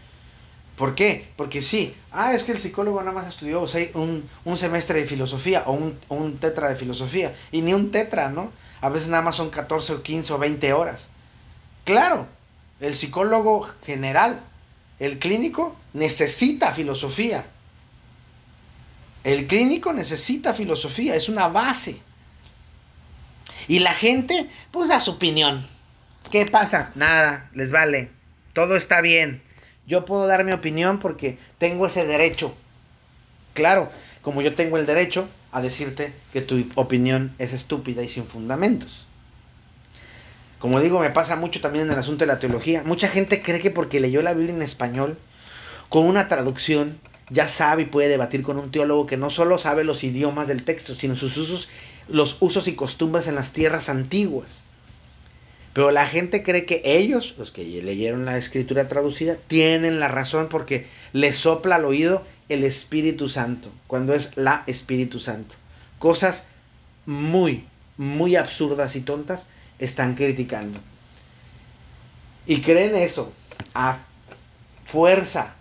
¿Por 0.77 0.93
qué? 0.93 1.27
Porque 1.35 1.63
sí, 1.63 1.95
ah, 2.11 2.33
es 2.33 2.43
que 2.43 2.51
el 2.51 2.59
psicólogo 2.59 2.99
nada 2.99 3.11
más 3.11 3.27
estudió 3.27 3.65
un, 3.95 4.29
un 4.45 4.57
semestre 4.57 4.99
de 4.99 5.07
filosofía 5.07 5.63
o 5.65 5.73
un, 5.73 5.99
un, 6.07 6.37
tetra 6.37 6.69
de 6.69 6.75
filosofía. 6.75 7.35
Y 7.51 7.63
ni 7.63 7.73
un 7.73 7.89
tetra, 7.89 8.29
¿no? 8.29 8.51
A 8.79 8.89
veces 8.89 9.09
nada 9.09 9.23
más 9.23 9.35
son 9.35 9.49
14 9.49 9.93
o 9.93 10.03
15 10.03 10.33
o 10.33 10.37
20 10.37 10.73
horas. 10.73 11.09
Claro, 11.83 12.27
el 12.79 12.93
psicólogo 12.93 13.67
general, 13.83 14.41
el 14.99 15.17
clínico, 15.17 15.75
necesita 15.93 16.71
filosofía. 16.73 17.47
El 19.23 19.47
clínico 19.47 19.93
necesita 19.93 20.53
filosofía, 20.53 21.15
es 21.15 21.27
una 21.27 21.47
base. 21.47 21.99
Y 23.67 23.79
la 23.79 23.93
gente, 23.93 24.47
pues 24.69 24.89
da 24.89 24.99
su 24.99 25.11
opinión. 25.11 25.67
¿Qué 26.31 26.45
pasa? 26.45 26.91
Nada, 26.93 27.49
les 27.55 27.71
vale. 27.71 28.11
Todo 28.53 28.77
está 28.77 29.01
bien. 29.01 29.41
Yo 29.87 30.03
puedo 30.03 30.27
dar 30.27 30.43
mi 30.43 30.51
opinión 30.51 30.99
porque 30.99 31.39
tengo 31.57 31.87
ese 31.87 32.05
derecho. 32.05 32.53
Claro, 33.53 33.89
como 34.21 34.41
yo 34.41 34.53
tengo 34.53 34.77
el 34.77 34.85
derecho 34.85 35.29
a 35.53 35.61
decirte 35.61 36.13
que 36.33 36.41
tu 36.41 36.69
opinión 36.75 37.33
es 37.39 37.53
estúpida 37.53 38.03
y 38.03 38.09
sin 38.09 38.25
fundamentos. 38.25 39.07
Como 40.59 40.81
digo, 40.81 40.99
me 40.99 41.09
pasa 41.11 41.37
mucho 41.37 41.61
también 41.61 41.85
en 41.85 41.93
el 41.93 41.99
asunto 41.99 42.25
de 42.25 42.33
la 42.33 42.39
teología. 42.39 42.83
Mucha 42.83 43.07
gente 43.07 43.41
cree 43.41 43.61
que 43.61 43.71
porque 43.71 44.01
leyó 44.01 44.21
la 44.21 44.33
Biblia 44.33 44.53
en 44.53 44.61
español, 44.61 45.17
con 45.87 46.05
una 46.05 46.27
traducción, 46.27 46.99
ya 47.29 47.47
sabe 47.47 47.83
y 47.83 47.85
puede 47.85 48.09
debatir 48.09 48.43
con 48.43 48.57
un 48.57 48.71
teólogo 48.71 49.05
que 49.05 49.15
no 49.15 49.29
solo 49.29 49.57
sabe 49.57 49.85
los 49.85 50.03
idiomas 50.03 50.49
del 50.49 50.63
texto, 50.63 50.95
sino 50.95 51.15
sus 51.15 51.37
usos, 51.37 51.69
los 52.09 52.37
usos 52.41 52.67
y 52.67 52.75
costumbres 52.75 53.27
en 53.27 53.35
las 53.35 53.53
tierras 53.53 53.87
antiguas. 53.87 54.66
Pero 55.77 55.91
la 55.91 56.07
gente 56.07 56.41
cree 56.41 56.65
que 56.65 56.81
ellos, 56.83 57.35
los 57.37 57.51
que 57.51 57.63
leyeron 57.63 58.25
la 58.25 58.39
escritura 58.39 58.87
traducida, 58.87 59.35
tienen 59.35 59.99
la 59.99 60.07
razón 60.07 60.47
porque 60.49 60.87
les 61.13 61.35
sopla 61.35 61.75
al 61.75 61.85
oído 61.85 62.25
el 62.49 62.63
Espíritu 62.63 63.29
Santo, 63.29 63.71
cuando 63.85 64.15
es 64.15 64.35
la 64.35 64.63
Espíritu 64.65 65.19
Santo. 65.19 65.53
Cosas 65.99 66.47
muy, 67.05 67.67
muy 67.95 68.35
absurdas 68.35 68.95
y 68.95 69.01
tontas 69.01 69.45
están 69.77 70.15
criticando. 70.15 70.79
Y 72.47 72.61
creen 72.61 72.95
eso, 72.95 73.31
a 73.75 73.99
fuerza. 74.87 75.57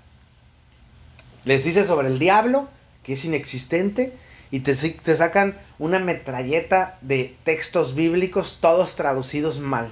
Les 1.45 1.63
dice 1.63 1.85
sobre 1.85 2.09
el 2.09 2.19
diablo, 2.19 2.71
que 3.03 3.13
es 3.13 3.25
inexistente, 3.27 4.17
y 4.51 4.61
te, 4.61 4.75
te 4.77 5.15
sacan 5.15 5.59
una 5.79 5.99
metralleta 5.99 6.97
de 7.03 7.37
textos 7.45 7.95
bíblicos, 7.95 8.61
todos 8.63 8.97
traducidos 8.97 9.59
mal. 9.59 9.91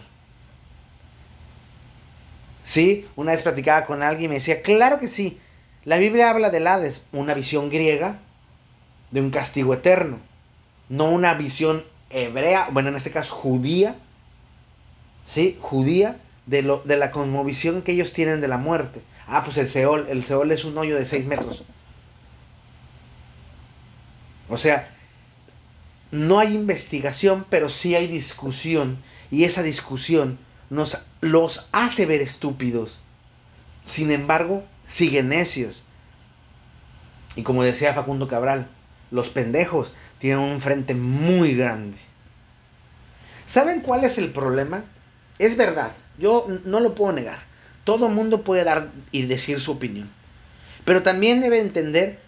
Sí, 2.64 3.06
una 3.14 3.32
vez 3.32 3.42
platicaba 3.42 3.86
con 3.86 4.02
alguien 4.02 4.24
y 4.24 4.28
me 4.28 4.34
decía, 4.36 4.62
claro 4.62 4.98
que 4.98 5.06
sí, 5.06 5.38
la 5.84 5.98
Biblia 5.98 6.30
habla 6.30 6.48
del 6.48 6.66
Hades, 6.66 7.04
una 7.12 7.34
visión 7.34 7.68
griega 7.68 8.18
de 9.10 9.20
un 9.20 9.30
castigo 9.30 9.74
eterno, 9.74 10.18
no 10.88 11.10
una 11.10 11.34
visión 11.34 11.84
hebrea, 12.08 12.68
bueno, 12.72 12.88
en 12.88 12.96
este 12.96 13.10
caso 13.10 13.34
judía, 13.34 13.96
¿sí? 15.26 15.58
Judía, 15.60 16.16
de, 16.46 16.62
lo, 16.62 16.82
de 16.84 16.96
la 16.96 17.10
cosmovisión 17.10 17.82
que 17.82 17.92
ellos 17.92 18.12
tienen 18.12 18.40
de 18.40 18.48
la 18.48 18.58
muerte. 18.58 19.02
Ah, 19.26 19.44
pues 19.44 19.58
el 19.58 19.68
Seol, 19.68 20.06
el 20.08 20.24
Seol 20.24 20.50
es 20.50 20.64
un 20.64 20.76
hoyo 20.76 20.96
de 20.96 21.06
6 21.06 21.26
metros. 21.26 21.64
O 24.48 24.58
sea, 24.58 24.90
no 26.10 26.38
hay 26.38 26.54
investigación, 26.54 27.44
pero 27.48 27.68
sí 27.68 27.94
hay 27.94 28.06
discusión. 28.06 28.98
Y 29.30 29.44
esa 29.44 29.62
discusión 29.62 30.38
nos 30.70 30.98
los 31.20 31.66
hace 31.72 32.06
ver 32.06 32.20
estúpidos. 32.20 33.00
Sin 33.84 34.10
embargo, 34.10 34.64
siguen 34.86 35.28
necios. 35.28 35.82
Y 37.36 37.42
como 37.42 37.62
decía 37.62 37.94
Facundo 37.94 38.28
Cabral, 38.28 38.68
los 39.10 39.28
pendejos 39.28 39.92
tienen 40.18 40.38
un 40.38 40.60
frente 40.60 40.94
muy 40.94 41.54
grande. 41.54 41.96
¿Saben 43.46 43.80
cuál 43.80 44.04
es 44.04 44.18
el 44.18 44.30
problema? 44.30 44.84
Es 45.38 45.56
verdad, 45.56 45.92
yo 46.18 46.46
no 46.64 46.80
lo 46.80 46.94
puedo 46.94 47.12
negar. 47.12 47.38
Todo 47.84 48.08
mundo 48.08 48.42
puede 48.42 48.64
dar 48.64 48.90
y 49.10 49.26
decir 49.26 49.60
su 49.60 49.72
opinión. 49.72 50.10
Pero 50.84 51.02
también 51.02 51.40
debe 51.40 51.60
entender 51.60 52.20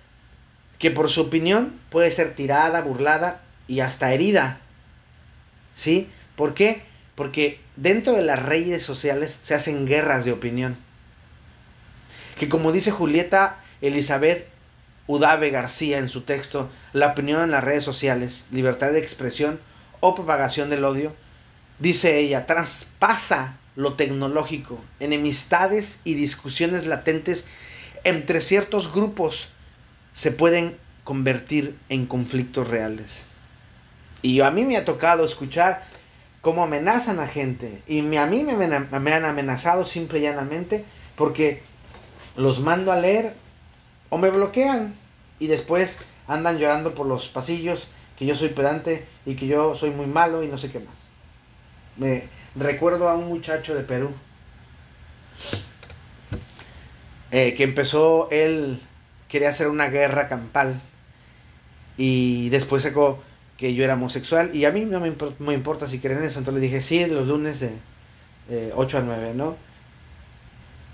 que 0.79 0.91
por 0.91 1.09
su 1.09 1.23
opinión 1.23 1.79
puede 1.91 2.11
ser 2.11 2.35
tirada, 2.35 2.83
burlada 2.83 3.41
y 3.67 3.81
hasta 3.81 4.13
herida. 4.13 4.61
¿Sí? 5.75 6.11
¿Por 6.37 6.55
qué? 6.55 6.83
Porque 7.17 7.59
dentro 7.75 8.13
de 8.13 8.23
las 8.23 8.41
redes 8.41 8.85
sociales 8.85 9.41
se 9.43 9.55
hacen 9.55 9.87
guerras 9.87 10.25
de 10.25 10.33
opinión. 10.33 10.77
Que 12.39 12.49
como 12.49 12.71
dice 12.71 12.93
Julieta 12.93 13.59
Elizabeth 13.81 14.47
Udave 15.09 15.51
García 15.51 15.99
en 15.99 16.09
su 16.09 16.21
texto, 16.21 16.71
la 16.93 17.09
opinión 17.09 17.43
en 17.43 17.51
las 17.51 17.65
redes 17.65 17.85
sociales, 17.85 18.47
libertad 18.53 18.93
de 18.93 19.01
expresión 19.01 19.59
o 20.01 20.15
propagación 20.15 20.71
del 20.71 20.85
odio, 20.85 21.15
dice 21.79 22.19
ella, 22.19 22.47
traspasa 22.47 23.57
lo 23.77 23.95
tecnológico, 23.95 24.81
enemistades 25.01 26.01
y 26.05 26.15
discusiones 26.15 26.87
latentes 26.87 27.47
entre 28.05 28.41
ciertos 28.41 28.93
grupos 28.93 29.49
se 30.15 30.31
pueden 30.31 30.77
convertir 31.05 31.77
en 31.89 32.07
conflictos 32.07 32.69
reales. 32.69 33.27
Y 34.23 34.41
a 34.41 34.51
mí 34.51 34.65
me 34.65 34.77
ha 34.77 34.85
tocado 34.85 35.25
escuchar 35.25 35.87
cómo 36.47 36.63
amenazan 36.63 37.19
a 37.19 37.27
gente. 37.27 37.83
Y 37.89 38.15
a 38.15 38.27
mí 38.27 38.45
me, 38.45 38.55
me 38.57 39.13
han 39.13 39.25
amenazado 39.25 39.85
simple 39.85 40.21
y 40.21 40.23
llanamente 40.23 40.85
porque 41.17 41.65
los 42.37 42.61
mando 42.61 42.93
a 42.93 43.01
leer 43.01 43.35
o 44.11 44.17
me 44.17 44.31
bloquean 44.31 44.95
y 45.41 45.49
después 45.49 45.99
andan 46.29 46.59
llorando 46.59 46.95
por 46.95 47.09
los 47.09 47.27
pasillos 47.27 47.89
que 48.17 48.27
yo 48.27 48.37
soy 48.37 48.51
pedante 48.51 49.07
y 49.27 49.35
que 49.35 49.49
yo 49.49 49.75
soy 49.75 49.91
muy 49.91 50.07
malo 50.07 50.45
y 50.45 50.47
no 50.47 50.57
sé 50.57 50.71
qué 50.71 50.79
más. 50.79 50.95
Me 51.97 52.29
recuerdo 52.55 53.09
a 53.09 53.17
un 53.17 53.27
muchacho 53.27 53.75
de 53.75 53.83
Perú 53.83 54.11
eh, 57.33 57.57
que 57.57 57.65
empezó, 57.65 58.29
él 58.31 58.81
quería 59.27 59.49
hacer 59.49 59.67
una 59.67 59.89
guerra 59.89 60.29
campal 60.29 60.81
y 61.97 62.51
después 62.51 62.85
sacó 62.85 63.21
que 63.57 63.75
yo 63.75 63.85
era 63.85 63.95
homosexual 63.95 64.55
y 64.55 64.65
a 64.65 64.71
mí 64.71 64.85
no 64.85 65.01
me, 65.01 65.55
importa 65.55 65.89
si 65.89 65.99
creen 65.99 66.25
eso. 66.25 66.39
Entonces 66.39 66.61
le 66.61 66.67
dije, 66.67 66.81
sí, 66.81 67.05
los 67.07 67.27
lunes 67.27 67.61
de 67.61 68.73
8 68.75 68.99
a 68.99 69.01
9, 69.03 69.33
¿no? 69.35 69.57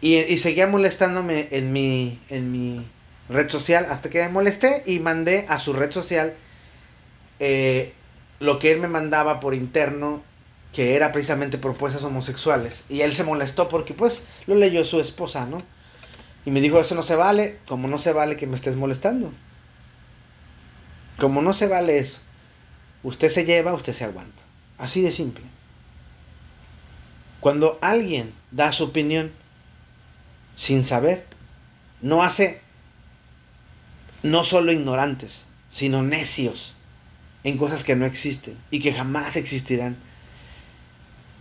Y, 0.01 0.37
seguía 0.39 0.67
molestándome 0.67 1.49
en 1.53 1.73
mi, 1.73 2.21
en 2.29 2.51
mi 2.51 2.85
red 3.29 3.49
social 3.49 3.87
hasta 3.89 4.11
que 4.11 4.21
me 4.21 4.29
molesté 4.29 4.83
y 4.85 4.99
mandé 4.99 5.47
a 5.49 5.61
su 5.61 5.73
red 5.73 5.93
social 5.93 6.35
eh, 7.39 7.93
lo 8.41 8.59
que 8.59 8.73
él 8.73 8.81
me 8.81 8.89
mandaba 8.89 9.39
por 9.39 9.55
interno, 9.55 10.23
que 10.73 10.97
era 10.97 11.13
precisamente 11.13 11.59
propuestas 11.59 12.03
homosexuales. 12.03 12.85
Y 12.89 13.03
él 13.03 13.13
se 13.13 13.23
molestó 13.25 13.69
porque 13.69 13.95
pues 13.95 14.27
lo 14.47 14.57
leyó 14.57 14.85
su 14.85 15.01
esposa, 15.01 15.47
¿no? 15.47 15.63
Y 16.45 16.51
me 16.51 16.61
dijo, 16.61 16.81
eso 16.81 16.97
no 16.97 17.05
se 17.05 17.15
vale, 17.15 17.59
como 17.67 17.87
no 17.87 17.99
se 17.99 18.13
vale 18.13 18.37
que 18.37 18.49
me 18.49 18.57
estés 18.57 18.75
molestando. 18.75 19.33
Como 21.19 21.43
no 21.43 21.55
se 21.55 21.69
vale 21.69 21.99
eso. 21.99 22.21
Usted 23.03 23.29
se 23.29 23.45
lleva, 23.45 23.75
usted 23.75 23.93
se 23.93 24.05
aguanta. 24.05 24.43
Así 24.79 25.03
de 25.03 25.13
simple. 25.13 25.45
Cuando 27.41 27.79
alguien 27.83 28.33
da 28.51 28.71
su 28.73 28.85
opinión 28.85 29.33
sin 30.55 30.85
saber, 30.85 31.27
no 32.01 32.23
hace 32.23 32.61
no 34.23 34.45
solo 34.45 34.71
ignorantes, 34.71 35.45
sino 35.71 36.03
necios 36.03 36.75
en 37.45 37.59
cosas 37.59 37.83
que 37.83 37.97
no 37.97 38.07
existen 38.07 38.57
y 38.71 38.81
que 38.81 38.93
jamás 38.93 39.37
existirán, 39.37 39.97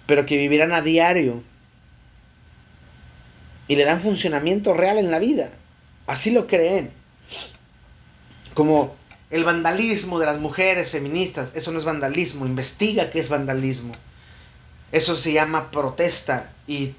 pero 0.07 0.25
que 0.25 0.37
vivirán 0.37 0.71
a 0.71 0.81
diario 0.81 1.43
y 3.67 3.75
le 3.75 3.85
dan 3.85 4.01
funcionamiento 4.01 4.73
real 4.73 4.97
en 4.97 5.11
la 5.11 5.19
vida. 5.19 5.51
Así 6.07 6.31
lo 6.31 6.47
creen. 6.47 6.91
Como 8.53 8.95
el 9.31 9.45
vandalismo 9.45 10.19
de 10.19 10.25
las 10.25 10.39
mujeres 10.39 10.91
feministas, 10.91 11.51
eso 11.55 11.71
no 11.71 11.79
es 11.79 11.85
vandalismo, 11.85 12.45
investiga 12.45 13.09
qué 13.09 13.19
es 13.19 13.29
vandalismo. 13.29 13.93
Eso 14.91 15.15
se 15.15 15.31
llama 15.31 15.71
protesta 15.71 16.51
y 16.67 16.95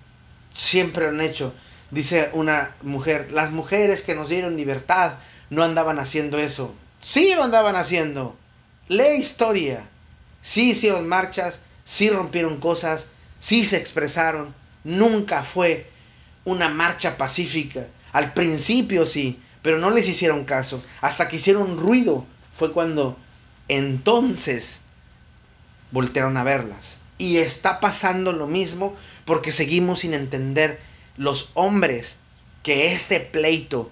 siempre 0.55 1.05
lo 1.05 1.11
han 1.11 1.21
hecho. 1.21 1.53
Dice 1.91 2.31
una 2.33 2.75
mujer, 2.81 3.31
las 3.33 3.51
mujeres 3.51 4.01
que 4.01 4.15
nos 4.15 4.31
dieron 4.31 4.57
libertad 4.57 5.15
no 5.51 5.63
andaban 5.63 5.99
haciendo 5.99 6.39
eso. 6.39 6.75
Sí 7.03 7.35
lo 7.35 7.45
andaban 7.45 7.77
haciendo. 7.77 8.35
Lee 8.89 9.19
historia. 9.19 9.83
Sí 10.41 10.71
hicieron 10.71 11.07
marchas, 11.07 11.61
sí 11.85 12.09
rompieron 12.09 12.57
cosas, 12.59 13.09
sí 13.41 13.67
se 13.67 13.77
expresaron. 13.77 14.55
Nunca 14.85 15.43
fue 15.43 15.91
una 16.45 16.71
marcha 16.71 17.19
pacífica. 17.19 17.89
Al 18.13 18.33
principio 18.33 19.05
sí, 19.05 19.39
pero 19.63 19.79
no 19.79 19.91
les 19.91 20.09
hicieron 20.09 20.45
caso. 20.45 20.83
Hasta 21.01 21.29
que 21.29 21.37
hicieron 21.37 21.79
ruido 21.79 22.27
fue 22.53 22.73
cuando 22.73 23.17
entonces 23.69 24.81
voltearon 25.93 26.37
a 26.37 26.45
verlas. 26.45 26.99
Y 27.19 27.37
está 27.37 27.81
pasando 27.81 28.33
lo 28.33 28.47
mismo 28.47 28.97
porque 29.25 29.53
seguimos 29.53 30.01
sin 30.01 30.15
entender 30.15 30.81
los 31.17 31.51
hombres 31.55 32.17
que 32.63 32.93
ese 32.93 33.21
pleito 33.21 33.91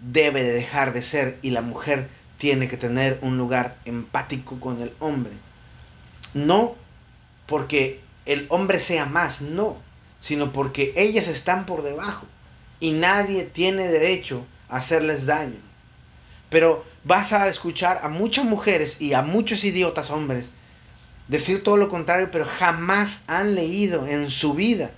debe 0.00 0.42
de 0.42 0.52
dejar 0.52 0.92
de 0.94 1.02
ser 1.02 1.38
y 1.42 1.50
la 1.50 1.60
mujer 1.60 2.08
tiene 2.38 2.68
que 2.68 2.78
tener 2.78 3.18
un 3.20 3.36
lugar 3.36 3.76
empático 3.84 4.58
con 4.60 4.80
el 4.80 4.92
hombre. 4.98 5.32
No 6.32 6.76
porque 7.46 8.00
el 8.24 8.46
hombre 8.48 8.80
sea 8.80 9.04
más, 9.04 9.42
no, 9.42 9.76
sino 10.20 10.52
porque 10.52 10.94
ellas 10.96 11.28
están 11.28 11.66
por 11.66 11.82
debajo 11.82 12.24
y 12.78 12.92
nadie 12.92 13.44
tiene 13.44 13.88
derecho 13.88 14.46
hacerles 14.70 15.26
daño. 15.26 15.58
Pero 16.48 16.84
vas 17.04 17.32
a 17.32 17.48
escuchar 17.48 18.00
a 18.02 18.08
muchas 18.08 18.44
mujeres 18.44 19.00
y 19.00 19.14
a 19.14 19.22
muchos 19.22 19.64
idiotas 19.64 20.10
hombres 20.10 20.52
decir 21.28 21.62
todo 21.62 21.76
lo 21.76 21.88
contrario, 21.88 22.28
pero 22.32 22.44
jamás 22.44 23.22
han 23.28 23.54
leído 23.54 24.06
en 24.08 24.30
su 24.30 24.54
vida 24.54 24.90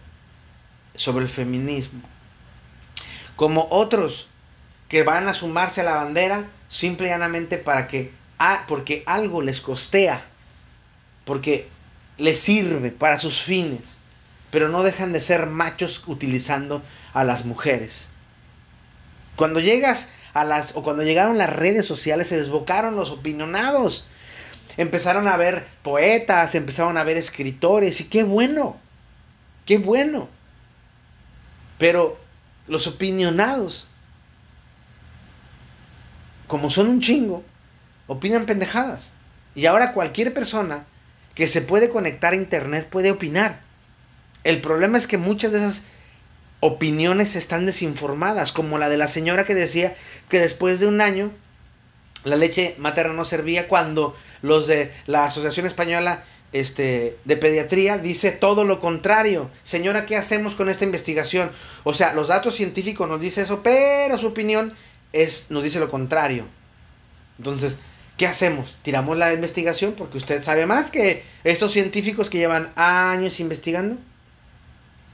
sobre 0.94 1.24
el 1.24 1.30
feminismo. 1.30 2.00
Como 3.36 3.68
otros 3.70 4.28
que 4.88 5.02
van 5.02 5.28
a 5.28 5.34
sumarse 5.34 5.82
a 5.82 5.84
la 5.84 5.96
bandera 5.96 6.46
simple 6.68 7.08
y 7.08 7.10
llanamente 7.10 7.58
para 7.58 7.86
que, 7.86 8.12
ah, 8.38 8.64
porque 8.66 9.02
algo 9.06 9.42
les 9.42 9.60
costea, 9.60 10.24
porque 11.26 11.68
les 12.16 12.40
sirve 12.40 12.90
para 12.90 13.18
sus 13.18 13.42
fines, 13.42 13.98
pero 14.50 14.68
no 14.70 14.82
dejan 14.82 15.12
de 15.12 15.20
ser 15.20 15.46
machos 15.46 16.02
utilizando 16.06 16.82
a 17.12 17.24
las 17.24 17.44
mujeres. 17.44 18.08
Cuando 19.36 19.60
llegas 19.60 20.08
a 20.34 20.44
las, 20.44 20.76
o 20.76 20.82
cuando 20.82 21.02
llegaron 21.02 21.38
las 21.38 21.50
redes 21.50 21.86
sociales, 21.86 22.28
se 22.28 22.36
desbocaron 22.36 22.96
los 22.96 23.10
opinionados. 23.10 24.06
Empezaron 24.76 25.28
a 25.28 25.36
ver 25.36 25.66
poetas, 25.82 26.54
empezaron 26.54 26.96
a 26.96 27.04
ver 27.04 27.16
escritores, 27.16 28.00
y 28.00 28.04
qué 28.04 28.22
bueno, 28.22 28.76
qué 29.66 29.78
bueno. 29.78 30.28
Pero 31.78 32.18
los 32.66 32.86
opinionados, 32.86 33.88
como 36.46 36.70
son 36.70 36.88
un 36.88 37.00
chingo, 37.00 37.42
opinan 38.06 38.46
pendejadas. 38.46 39.12
Y 39.54 39.66
ahora 39.66 39.92
cualquier 39.92 40.32
persona 40.32 40.84
que 41.34 41.48
se 41.48 41.60
puede 41.60 41.90
conectar 41.90 42.32
a 42.32 42.36
internet 42.36 42.88
puede 42.88 43.10
opinar. 43.10 43.60
El 44.44 44.60
problema 44.60 44.98
es 44.98 45.06
que 45.06 45.18
muchas 45.18 45.52
de 45.52 45.58
esas 45.58 45.84
opiniones 46.64 47.34
están 47.34 47.66
desinformadas, 47.66 48.52
como 48.52 48.78
la 48.78 48.88
de 48.88 48.96
la 48.96 49.08
señora 49.08 49.44
que 49.44 49.54
decía 49.54 49.96
que 50.28 50.38
después 50.38 50.78
de 50.78 50.86
un 50.86 51.00
año 51.00 51.32
la 52.22 52.36
leche 52.36 52.76
materna 52.78 53.14
no 53.14 53.24
servía 53.24 53.66
cuando 53.66 54.16
los 54.42 54.68
de 54.68 54.92
la 55.06 55.24
Asociación 55.24 55.66
Española 55.66 56.22
este, 56.52 57.18
de 57.24 57.36
Pediatría 57.36 57.98
dice 57.98 58.30
todo 58.30 58.64
lo 58.64 58.80
contrario. 58.80 59.50
Señora, 59.64 60.06
¿qué 60.06 60.16
hacemos 60.16 60.54
con 60.54 60.68
esta 60.68 60.84
investigación? 60.84 61.50
O 61.82 61.94
sea, 61.94 62.14
los 62.14 62.28
datos 62.28 62.54
científicos 62.54 63.08
nos 63.08 63.20
dicen 63.20 63.42
eso, 63.42 63.60
pero 63.64 64.16
su 64.16 64.28
opinión 64.28 64.72
es, 65.12 65.50
nos 65.50 65.64
dice 65.64 65.80
lo 65.80 65.90
contrario. 65.90 66.44
Entonces, 67.38 67.74
¿qué 68.16 68.28
hacemos? 68.28 68.78
¿Tiramos 68.82 69.18
la 69.18 69.34
investigación? 69.34 69.94
Porque 69.98 70.18
usted 70.18 70.44
sabe 70.44 70.64
más 70.66 70.92
que 70.92 71.24
estos 71.42 71.72
científicos 71.72 72.30
que 72.30 72.38
llevan 72.38 72.70
años 72.76 73.40
investigando. 73.40 73.96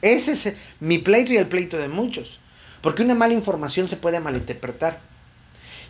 Ese 0.02 0.32
es 0.32 0.56
mi 0.80 0.98
pleito 0.98 1.32
y 1.32 1.36
el 1.36 1.46
pleito 1.46 1.78
de 1.78 1.88
muchos. 1.88 2.40
Porque 2.80 3.02
una 3.02 3.14
mala 3.14 3.34
información 3.34 3.88
se 3.88 3.96
puede 3.96 4.20
malinterpretar. 4.20 5.00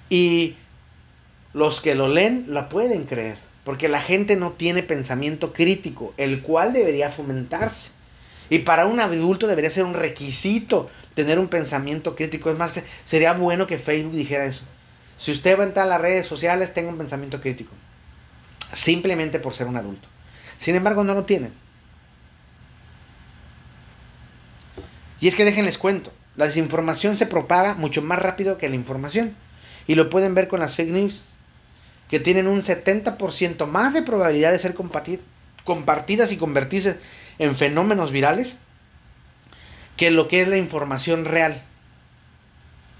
Y 0.09 0.57
los 1.53 1.81
que 1.81 1.94
lo 1.94 2.09
leen 2.09 2.47
la 2.49 2.68
pueden 2.68 3.05
creer. 3.05 3.38
Porque 3.64 3.88
la 3.88 4.01
gente 4.01 4.37
no 4.37 4.53
tiene 4.53 4.83
pensamiento 4.83 5.53
crítico, 5.53 6.14
el 6.16 6.40
cual 6.42 6.73
debería 6.73 7.11
fomentarse. 7.11 7.90
Y 8.51 8.61
para 8.61 8.87
un 8.87 8.99
adulto 8.99 9.47
debería 9.47 9.68
ser 9.68 9.85
un 9.85 9.92
requisito 9.92 10.88
tener 11.14 11.38
un 11.38 11.49
pensamiento 11.49 12.14
crítico. 12.14 12.51
Es 12.51 12.57
más, 12.57 12.81
sería 13.05 13.33
bueno 13.33 13.66
que 13.66 13.77
Facebook 13.77 14.14
dijera 14.14 14.47
eso. 14.47 14.62
Si 15.18 15.33
usted 15.33 15.59
va 15.59 15.64
a 15.64 15.66
entrar 15.66 15.87
a 15.87 15.88
las 15.88 16.01
redes 16.01 16.27
sociales, 16.27 16.73
tenga 16.73 16.90
un 16.90 16.97
pensamiento 16.97 17.40
crítico. 17.40 17.73
Simplemente 18.73 19.40
por 19.40 19.53
ser 19.53 19.66
un 19.66 19.77
adulto. 19.77 20.09
Sin 20.59 20.77
embargo, 20.77 21.03
no 21.05 21.14
lo 21.14 21.25
tienen. 21.25 21.53
Y 25.20 25.28
es 25.28 25.35
que 25.35 25.44
déjenles 25.44 25.78
cuento, 25.78 26.12
la 26.37 26.46
desinformación 26.46 27.16
se 27.16 27.26
propaga 27.26 27.74
mucho 27.74 28.02
más 28.02 28.18
rápido 28.18 28.59
que 28.59 28.68
la 28.68 28.76
información. 28.76 29.35
Y 29.87 29.94
lo 29.94 30.11
pueden 30.11 30.35
ver 30.35 30.48
con 30.48 30.61
las 30.61 30.76
fake 30.76 30.90
news, 30.90 31.24
que 32.09 32.20
tienen 32.20 32.46
un 32.46 32.61
70% 32.61 33.66
más 33.66 33.92
de 33.94 34.02
probabilidad 34.02 34.52
de 34.52 34.59
ser 34.59 34.74
compartidas 34.74 36.33
y 36.33 36.37
convertirse 36.37 36.98
en 37.38 37.57
fenómenos 37.57 38.12
virales 38.12 38.59
que 39.96 40.11
lo 40.11 40.28
que 40.28 40.42
es 40.42 40.48
la 40.48 40.57
información 40.57 41.24
real. 41.24 41.61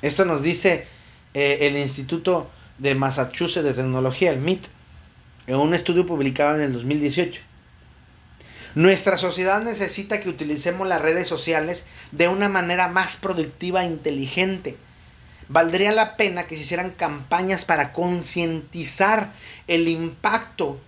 Esto 0.03 0.25
nos 0.25 0.43
dice 0.43 0.87
eh, 1.33 1.59
el 1.63 1.77
Instituto 1.77 2.51
de 2.79 2.95
Massachusetts 2.95 3.65
de 3.65 3.73
Tecnología, 3.73 4.31
el 4.31 4.41
MIT, 4.41 4.67
en 5.47 5.57
un 5.57 5.75
estudio 5.75 6.07
publicado 6.07 6.57
en 6.57 6.63
el 6.63 6.73
2018. 6.73 7.41
Nuestra 8.75 9.17
sociedad 9.17 9.63
necesita 9.63 10.21
que 10.21 10.29
utilicemos 10.29 10.87
las 10.87 11.01
redes 11.01 11.27
sociales 11.27 11.87
de 12.13 12.29
una 12.29 12.49
manera 12.49 12.89
más 12.89 13.17
productiva 13.17 13.83
e 13.83 13.87
inteligente. 13.87 14.77
Valdría 15.49 15.93
la 15.93 16.17
pena 16.17 16.47
que 16.47 16.57
se 16.57 16.63
hicieran 16.63 16.91
campañas 16.91 17.65
para 17.65 17.93
concientizar 17.93 19.33
el 19.67 19.89
impacto 19.89 20.79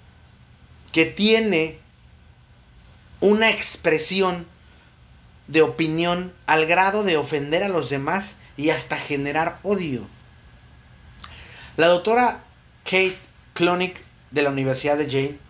que 0.93 1.07
tiene 1.07 1.79
una 3.21 3.51
expresión 3.51 4.47
de 5.47 5.63
opinión 5.63 6.33
al 6.47 6.67
grado 6.67 7.03
de 7.03 7.17
ofender 7.17 7.63
a 7.63 7.69
los 7.69 7.91
demás 7.91 8.37
y 8.57 8.71
hasta 8.71 8.97
generar 8.97 9.59
odio. 9.63 10.07
La 11.77 11.87
doctora 11.87 12.45
Kate 12.85 13.17
Klonick 13.55 13.97
de 14.31 14.43
la 14.43 14.51
Universidad 14.51 14.99
de 14.99 15.07
Yale 15.07 15.50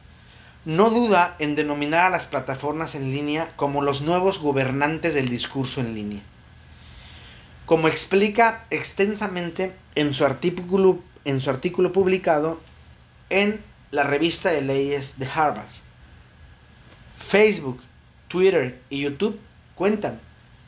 no 0.64 0.90
duda 0.90 1.36
en 1.38 1.54
denominar 1.54 2.06
a 2.06 2.10
las 2.10 2.26
plataformas 2.26 2.94
en 2.94 3.12
línea 3.12 3.52
como 3.56 3.82
los 3.82 4.02
nuevos 4.02 4.40
gobernantes 4.40 5.14
del 5.14 5.28
discurso 5.28 5.80
en 5.80 5.94
línea. 5.94 6.22
Como 7.64 7.88
explica 7.88 8.66
extensamente 8.70 9.72
en 9.94 10.12
su 10.12 10.24
artículo, 10.24 11.02
publicado 11.92 12.60
en 13.30 13.62
la 13.90 14.02
revista 14.02 14.50
de 14.50 14.62
leyes 14.62 15.18
de 15.18 15.26
Harvard. 15.26 15.68
Facebook, 17.16 17.80
Twitter 18.28 18.80
y 18.90 19.00
YouTube 19.00 19.38
cuentan 19.74 20.20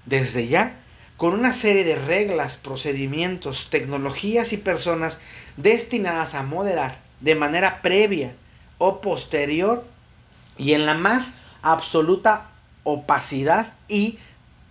desde 0.06 0.46
ya 0.46 0.76
con 1.16 1.34
una 1.34 1.54
serie 1.54 1.84
de 1.84 1.96
reglas, 1.96 2.56
procedimientos, 2.56 3.68
tecnologías 3.70 4.52
y 4.52 4.56
personas 4.56 5.18
destinadas 5.56 6.34
a 6.34 6.42
moderar 6.42 6.98
de 7.20 7.34
manera 7.34 7.80
previa 7.82 8.32
o 8.84 9.00
posterior 9.00 9.84
y 10.58 10.72
en 10.72 10.86
la 10.86 10.94
más 10.94 11.34
absoluta 11.62 12.50
opacidad 12.82 13.74
y 13.86 14.18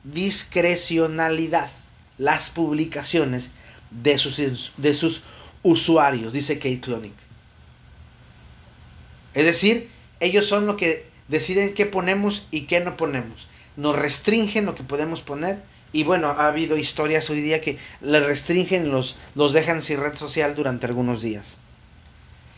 discrecionalidad 0.03 1.69
las 2.17 2.49
publicaciones 2.49 3.51
de 3.89 4.17
sus, 4.17 4.73
de 4.75 4.93
sus 4.93 5.23
usuarios, 5.63 6.33
dice 6.33 6.55
Kate 6.57 6.81
Clonic. 6.81 7.13
Es 9.33 9.45
decir, 9.45 9.89
ellos 10.19 10.45
son 10.45 10.65
los 10.65 10.75
que 10.75 11.05
deciden 11.29 11.73
qué 11.73 11.85
ponemos 11.85 12.47
y 12.51 12.63
qué 12.63 12.81
no 12.81 12.97
ponemos. 12.97 13.47
Nos 13.77 13.95
restringen 13.95 14.65
lo 14.65 14.75
que 14.75 14.83
podemos 14.83 15.21
poner. 15.21 15.63
Y 15.93 16.03
bueno, 16.03 16.27
ha 16.27 16.47
habido 16.47 16.75
historias 16.75 17.29
hoy 17.29 17.39
día 17.39 17.61
que 17.61 17.77
le 18.01 18.19
restringen, 18.19 18.91
los, 18.91 19.17
los 19.35 19.53
dejan 19.53 19.81
sin 19.81 20.01
red 20.01 20.15
social 20.15 20.53
durante 20.53 20.85
algunos 20.85 21.21
días. 21.21 21.60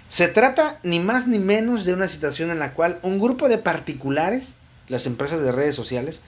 Se 0.10 0.28
trata 0.28 0.80
ni 0.84 1.00
más 1.00 1.28
ni 1.28 1.40
menos 1.40 1.86
de 1.86 1.94
una 1.94 2.08
situación 2.08 2.52
en 2.52 2.60
la 2.60 2.74
cual 2.74 3.00
un 3.02 3.20
grupo 3.20 3.50
de 3.50 3.58
particulares, 3.58 4.54
las 4.88 5.06
empresas 5.06 5.42
de 5.42 5.52
redes 5.52 5.76
sociales, 5.76 6.22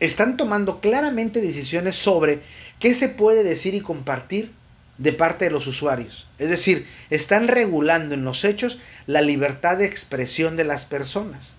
están 0.00 0.36
tomando 0.36 0.80
claramente 0.80 1.40
decisiones 1.40 1.96
sobre 1.96 2.42
qué 2.78 2.94
se 2.94 3.08
puede 3.08 3.42
decir 3.42 3.74
y 3.74 3.80
compartir 3.80 4.52
de 4.98 5.12
parte 5.12 5.46
de 5.46 5.50
los 5.50 5.66
usuarios. 5.66 6.26
Es 6.38 6.50
decir, 6.50 6.86
están 7.10 7.48
regulando 7.48 8.14
en 8.14 8.24
los 8.24 8.44
hechos 8.44 8.78
la 9.06 9.22
libertad 9.22 9.78
de 9.78 9.86
expresión 9.86 10.56
de 10.56 10.64
las 10.64 10.84
personas. 10.84 11.54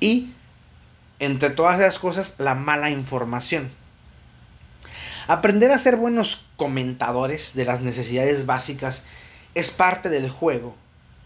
Y, 0.00 0.32
entre 1.18 1.50
todas 1.50 1.80
esas 1.80 1.98
cosas, 1.98 2.34
la 2.38 2.54
mala 2.54 2.90
información. 2.90 3.68
Aprender 5.26 5.72
a 5.72 5.78
ser 5.78 5.96
buenos 5.96 6.44
comentadores 6.56 7.54
de 7.54 7.64
las 7.64 7.80
necesidades 7.80 8.46
básicas 8.46 9.02
es 9.56 9.70
parte 9.70 10.10
del 10.10 10.28
juego 10.28 10.76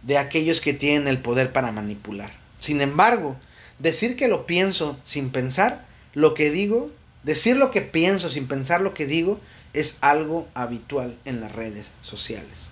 de 0.03 0.17
aquellos 0.17 0.61
que 0.61 0.73
tienen 0.73 1.09
el 1.09 1.19
poder 1.19 1.53
para 1.53 1.73
manipular. 1.73 2.31
Sin 2.61 2.81
embargo, 2.81 3.37
decir 3.81 4.17
que 4.17 4.29
lo 4.29 4.47
pienso 4.47 4.97
sin 5.05 5.31
pensar 5.31 5.85
lo 6.15 6.33
que 6.35 6.53
digo, 6.53 6.93
decir 7.25 7.57
lo 7.57 7.73
que 7.73 7.83
pienso 7.83 8.31
sin 8.31 8.47
pensar 8.47 8.83
lo 8.83 8.95
que 8.95 9.05
digo, 9.05 9.41
es 9.73 9.99
algo 10.01 10.47
habitual 10.55 11.17
en 11.25 11.41
las 11.41 11.51
redes 11.51 11.91
sociales. 12.03 12.71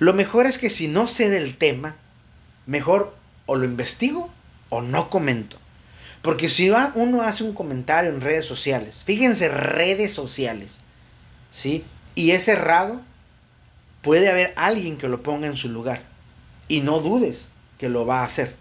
Lo 0.00 0.12
mejor 0.12 0.44
es 0.44 0.58
que 0.58 0.68
si 0.68 0.86
no 0.86 1.08
sé 1.08 1.30
del 1.30 1.56
tema, 1.56 1.96
mejor 2.66 3.16
o 3.46 3.56
lo 3.56 3.64
investigo 3.64 4.30
o 4.68 4.82
no 4.82 5.08
comento. 5.08 5.56
Porque 6.20 6.50
si 6.50 6.70
uno 6.94 7.22
hace 7.22 7.42
un 7.42 7.54
comentario 7.54 8.10
en 8.10 8.20
redes 8.20 8.44
sociales, 8.44 9.02
fíjense, 9.04 9.48
redes 9.48 10.12
sociales, 10.12 10.80
¿sí? 11.50 11.84
Y 12.14 12.32
es 12.32 12.48
errado, 12.48 13.00
puede 14.04 14.28
haber 14.28 14.52
alguien 14.54 14.98
que 14.98 15.08
lo 15.08 15.22
ponga 15.22 15.48
en 15.48 15.56
su 15.56 15.68
lugar. 15.70 16.02
Y 16.68 16.82
no 16.82 17.00
dudes 17.00 17.48
que 17.78 17.88
lo 17.88 18.06
va 18.06 18.20
a 18.20 18.26
hacer. 18.26 18.54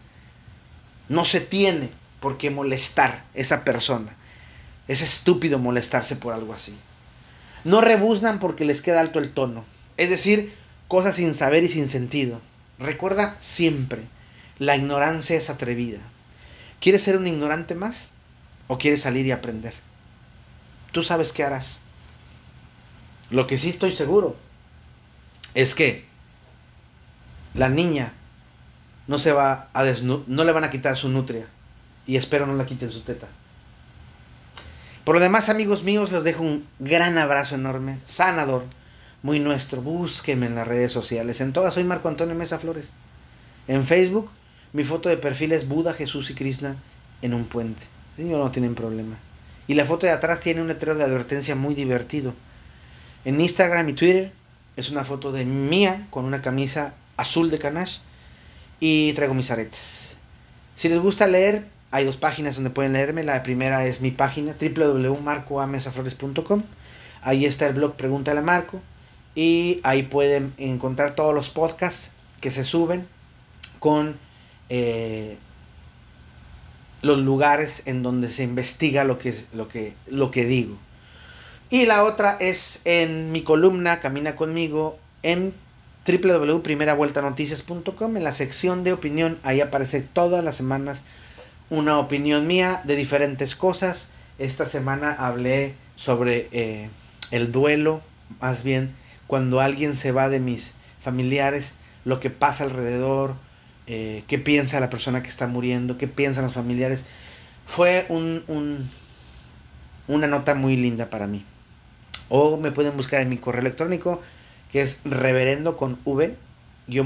No 1.09 1.25
se 1.25 1.41
tiene 1.41 1.89
por 2.21 2.37
qué 2.37 2.49
molestar 2.49 3.25
esa 3.35 3.63
persona. 3.63 4.15
Es 4.87 5.01
estúpido 5.01 5.59
molestarse 5.59 6.15
por 6.15 6.33
algo 6.33 6.53
así. 6.53 6.75
No 7.65 7.81
rebuznan 7.81 8.39
porque 8.39 8.65
les 8.65 8.81
queda 8.81 9.01
alto 9.01 9.19
el 9.19 9.33
tono. 9.33 9.65
Es 9.97 10.09
decir, 10.09 10.53
cosas 10.87 11.17
sin 11.17 11.33
saber 11.33 11.63
y 11.63 11.69
sin 11.69 11.87
sentido. 11.87 12.41
Recuerda 12.79 13.35
siempre, 13.39 14.03
la 14.59 14.77
ignorancia 14.77 15.35
es 15.35 15.49
atrevida. 15.49 15.99
¿Quieres 16.79 17.03
ser 17.03 17.17
un 17.17 17.27
ignorante 17.27 17.75
más? 17.75 18.09
¿O 18.67 18.77
quieres 18.77 19.01
salir 19.01 19.25
y 19.25 19.31
aprender? 19.31 19.73
Tú 20.93 21.03
sabes 21.03 21.33
qué 21.33 21.43
harás. 21.43 21.81
Lo 23.29 23.47
que 23.47 23.57
sí 23.57 23.69
estoy 23.69 23.91
seguro 23.91 24.37
es 25.53 25.75
que 25.75 26.05
la 27.53 27.69
niña 27.69 28.13
no 29.07 29.19
se 29.19 29.31
va 29.31 29.69
a 29.73 29.83
no 29.83 30.43
le 30.43 30.51
van 30.51 30.63
a 30.63 30.71
quitar 30.71 30.97
su 30.97 31.09
nutria 31.09 31.45
y 32.07 32.15
espero 32.15 32.45
no 32.45 32.55
la 32.55 32.65
quiten 32.65 32.91
su 32.91 33.01
teta. 33.01 33.27
Por 35.03 35.15
lo 35.15 35.21
demás, 35.21 35.49
amigos 35.49 35.83
míos, 35.83 36.11
les 36.11 36.23
dejo 36.23 36.43
un 36.43 36.65
gran 36.79 37.17
abrazo 37.17 37.55
enorme, 37.55 37.99
sanador, 38.05 38.63
muy 39.21 39.39
nuestro. 39.39 39.81
Búsquenme 39.81 40.45
en 40.45 40.55
las 40.55 40.67
redes 40.67 40.93
sociales. 40.93 41.41
En 41.41 41.51
todas 41.51 41.73
soy 41.73 41.83
Marco 41.83 42.07
Antonio 42.07 42.35
Mesa 42.35 42.57
Flores. 42.57 42.91
En 43.67 43.85
Facebook 43.85 44.29
mi 44.73 44.83
foto 44.83 45.07
de 45.07 45.17
perfil 45.17 45.51
es 45.51 45.67
Buda, 45.67 45.93
Jesús 45.93 46.31
y 46.31 46.33
Krishna 46.33 46.77
en 47.21 47.35
un 47.35 47.45
puente. 47.45 47.83
Ellos 48.17 48.39
no 48.39 48.49
tienen 48.49 48.73
problema. 48.73 49.19
Y 49.67 49.75
la 49.75 49.85
foto 49.85 50.07
de 50.07 50.11
atrás 50.11 50.39
tiene 50.39 50.61
un 50.61 50.67
letrero 50.67 50.97
de 50.97 51.03
advertencia 51.03 51.53
muy 51.53 51.75
divertido. 51.75 52.33
En 53.23 53.39
Instagram 53.39 53.87
y 53.89 53.93
Twitter 53.93 54.31
es 54.75 54.89
una 54.89 55.03
foto 55.03 55.31
de 55.31 55.45
mía 55.45 56.07
con 56.09 56.25
una 56.25 56.41
camisa 56.41 56.95
azul 57.17 57.51
de 57.51 57.59
canache 57.59 57.99
y 58.79 59.13
traigo 59.13 59.33
mis 59.33 59.51
aretes. 59.51 60.15
Si 60.75 60.89
les 60.89 60.99
gusta 60.99 61.27
leer, 61.27 61.67
hay 61.91 62.05
dos 62.05 62.17
páginas 62.17 62.55
donde 62.55 62.71
pueden 62.71 62.93
leerme. 62.93 63.23
La 63.23 63.43
primera 63.43 63.85
es 63.85 64.01
mi 64.01 64.11
página 64.11 64.55
www.marcoamesaflores.com. 64.59 66.63
Ahí 67.21 67.45
está 67.45 67.67
el 67.67 67.75
blog 67.75 67.95
Pregúntale 67.95 68.39
a 68.39 68.43
Marco. 68.43 68.81
Y 69.35 69.79
ahí 69.83 70.03
pueden 70.03 70.53
encontrar 70.57 71.15
todos 71.15 71.33
los 71.33 71.49
podcasts 71.49 72.13
que 72.41 72.51
se 72.51 72.63
suben 72.63 73.07
con 73.79 74.15
eh, 74.69 75.37
los 77.01 77.17
lugares 77.19 77.83
en 77.85 78.03
donde 78.03 78.29
se 78.29 78.43
investiga 78.43 79.03
lo 79.03 79.17
que, 79.19 79.35
lo, 79.53 79.67
que, 79.67 79.93
lo 80.07 80.31
que 80.31 80.45
digo. 80.45 80.77
Y 81.73 81.85
la 81.87 82.03
otra 82.03 82.37
es 82.39 82.81
en 82.85 83.31
mi 83.31 83.41
columna 83.41 83.99
Camina 83.99 84.35
conmigo 84.35 84.99
en 85.23 85.55
www.primeravueltanoticias.com 86.05 88.15
en 88.15 88.23
la 88.23 88.31
sección 88.31 88.83
de 88.83 88.93
opinión. 88.93 89.39
Ahí 89.41 89.59
aparece 89.59 90.01
todas 90.01 90.43
las 90.43 90.55
semanas 90.55 91.03
una 91.71 91.97
opinión 91.97 92.45
mía 92.45 92.83
de 92.83 92.95
diferentes 92.95 93.55
cosas. 93.55 94.11
Esta 94.37 94.67
semana 94.67 95.13
hablé 95.13 95.73
sobre 95.95 96.47
eh, 96.51 96.91
el 97.31 97.51
duelo, 97.51 98.03
más 98.39 98.63
bien 98.63 98.93
cuando 99.25 99.59
alguien 99.59 99.95
se 99.95 100.11
va 100.11 100.29
de 100.29 100.39
mis 100.39 100.75
familiares, 101.03 101.73
lo 102.05 102.19
que 102.19 102.29
pasa 102.29 102.65
alrededor, 102.65 103.33
eh, 103.87 104.23
qué 104.27 104.37
piensa 104.37 104.79
la 104.79 104.91
persona 104.91 105.23
que 105.23 105.29
está 105.29 105.47
muriendo, 105.47 105.97
qué 105.97 106.07
piensan 106.07 106.43
los 106.43 106.53
familiares. 106.53 107.03
Fue 107.65 108.05
un, 108.09 108.43
una 110.07 110.27
nota 110.27 110.53
muy 110.53 110.77
linda 110.77 111.09
para 111.09 111.25
mí. 111.25 111.43
O 112.35 112.57
me 112.57 112.71
pueden 112.71 112.97
buscar 112.97 113.21
en 113.21 113.29
mi 113.29 113.37
correo 113.37 113.61
electrónico 113.61 114.19
que 114.71 114.81
es 114.81 114.99
reverendo 115.05 115.77
con 115.77 115.99
v 116.03 116.35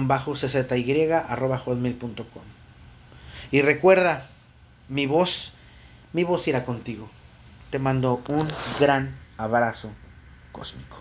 bajo 0.08 0.36
arroba 1.20 1.58
hotmail.com. 1.58 2.44
Y 3.52 3.62
recuerda, 3.62 4.26
mi 4.88 5.06
voz, 5.06 5.52
mi 6.14 6.24
voz 6.24 6.48
irá 6.48 6.64
contigo. 6.64 7.10
Te 7.72 7.78
mando 7.78 8.24
un 8.30 8.48
gran 8.80 9.18
abrazo 9.38 9.92
cósmico. 10.54 10.96